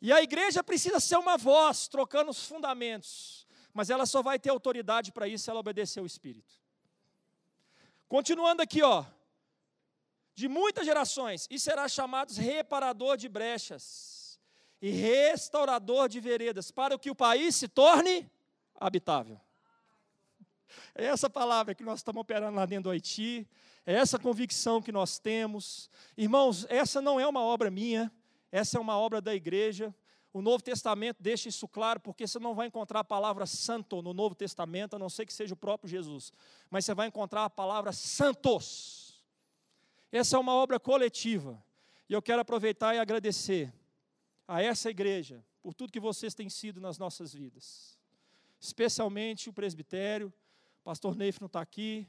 [0.00, 3.46] E a igreja precisa ser uma voz trocando os fundamentos.
[3.72, 6.54] Mas ela só vai ter autoridade para isso se ela obedecer ao Espírito.
[8.08, 9.04] Continuando aqui, ó.
[10.34, 14.40] De muitas gerações, e será chamado reparador de brechas
[14.80, 18.30] e restaurador de veredas, para que o país se torne
[18.74, 19.38] habitável.
[20.94, 23.46] É essa palavra que nós estamos operando lá dentro do Haiti,
[23.84, 25.90] é essa convicção que nós temos.
[26.16, 28.10] Irmãos, essa não é uma obra minha,
[28.50, 29.94] essa é uma obra da igreja.
[30.32, 34.12] O Novo Testamento deixa isso claro, porque você não vai encontrar a palavra santo no
[34.12, 36.32] Novo Testamento, a não ser que seja o próprio Jesus.
[36.70, 39.24] Mas você vai encontrar a palavra santos.
[40.12, 41.62] Essa é uma obra coletiva.
[42.08, 43.72] E eu quero aproveitar e agradecer
[44.46, 47.98] a essa igreja por tudo que vocês têm sido nas nossas vidas.
[48.58, 50.32] Especialmente o presbitério.
[50.80, 52.06] O pastor Neif não está aqui,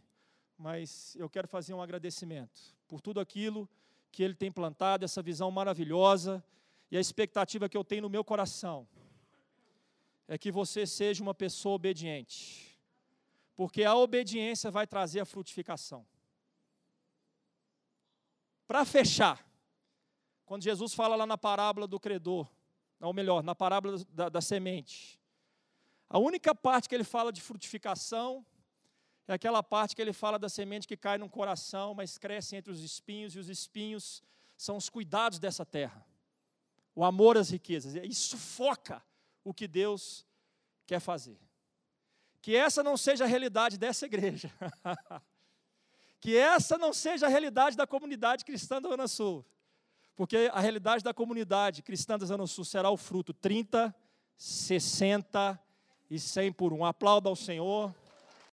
[0.57, 3.69] mas eu quero fazer um agradecimento por tudo aquilo
[4.11, 6.43] que ele tem plantado, essa visão maravilhosa
[6.89, 8.87] e a expectativa que eu tenho no meu coração
[10.27, 12.79] é que você seja uma pessoa obediente,
[13.55, 16.05] porque a obediência vai trazer a frutificação.
[18.67, 19.45] Para fechar,
[20.45, 22.47] quando Jesus fala lá na parábola do credor,
[22.99, 25.19] ou melhor, na parábola da, da semente,
[26.09, 28.45] a única parte que ele fala de frutificação
[29.27, 32.71] é aquela parte que ele fala da semente que cai no coração, mas cresce entre
[32.71, 34.21] os espinhos, e os espinhos
[34.57, 36.05] são os cuidados dessa terra,
[36.95, 37.95] o amor às riquezas.
[38.03, 39.01] Isso foca
[39.43, 40.25] o que Deus
[40.85, 41.39] quer fazer.
[42.41, 44.51] Que essa não seja a realidade dessa igreja.
[46.19, 49.45] que essa não seja a realidade da comunidade cristã da Zona Sul.
[50.15, 53.95] Porque a realidade da comunidade cristã da Zona Sul será o fruto 30,
[54.37, 55.59] 60
[56.09, 56.83] e 100 por um.
[56.83, 57.95] Aplauda ao Senhor.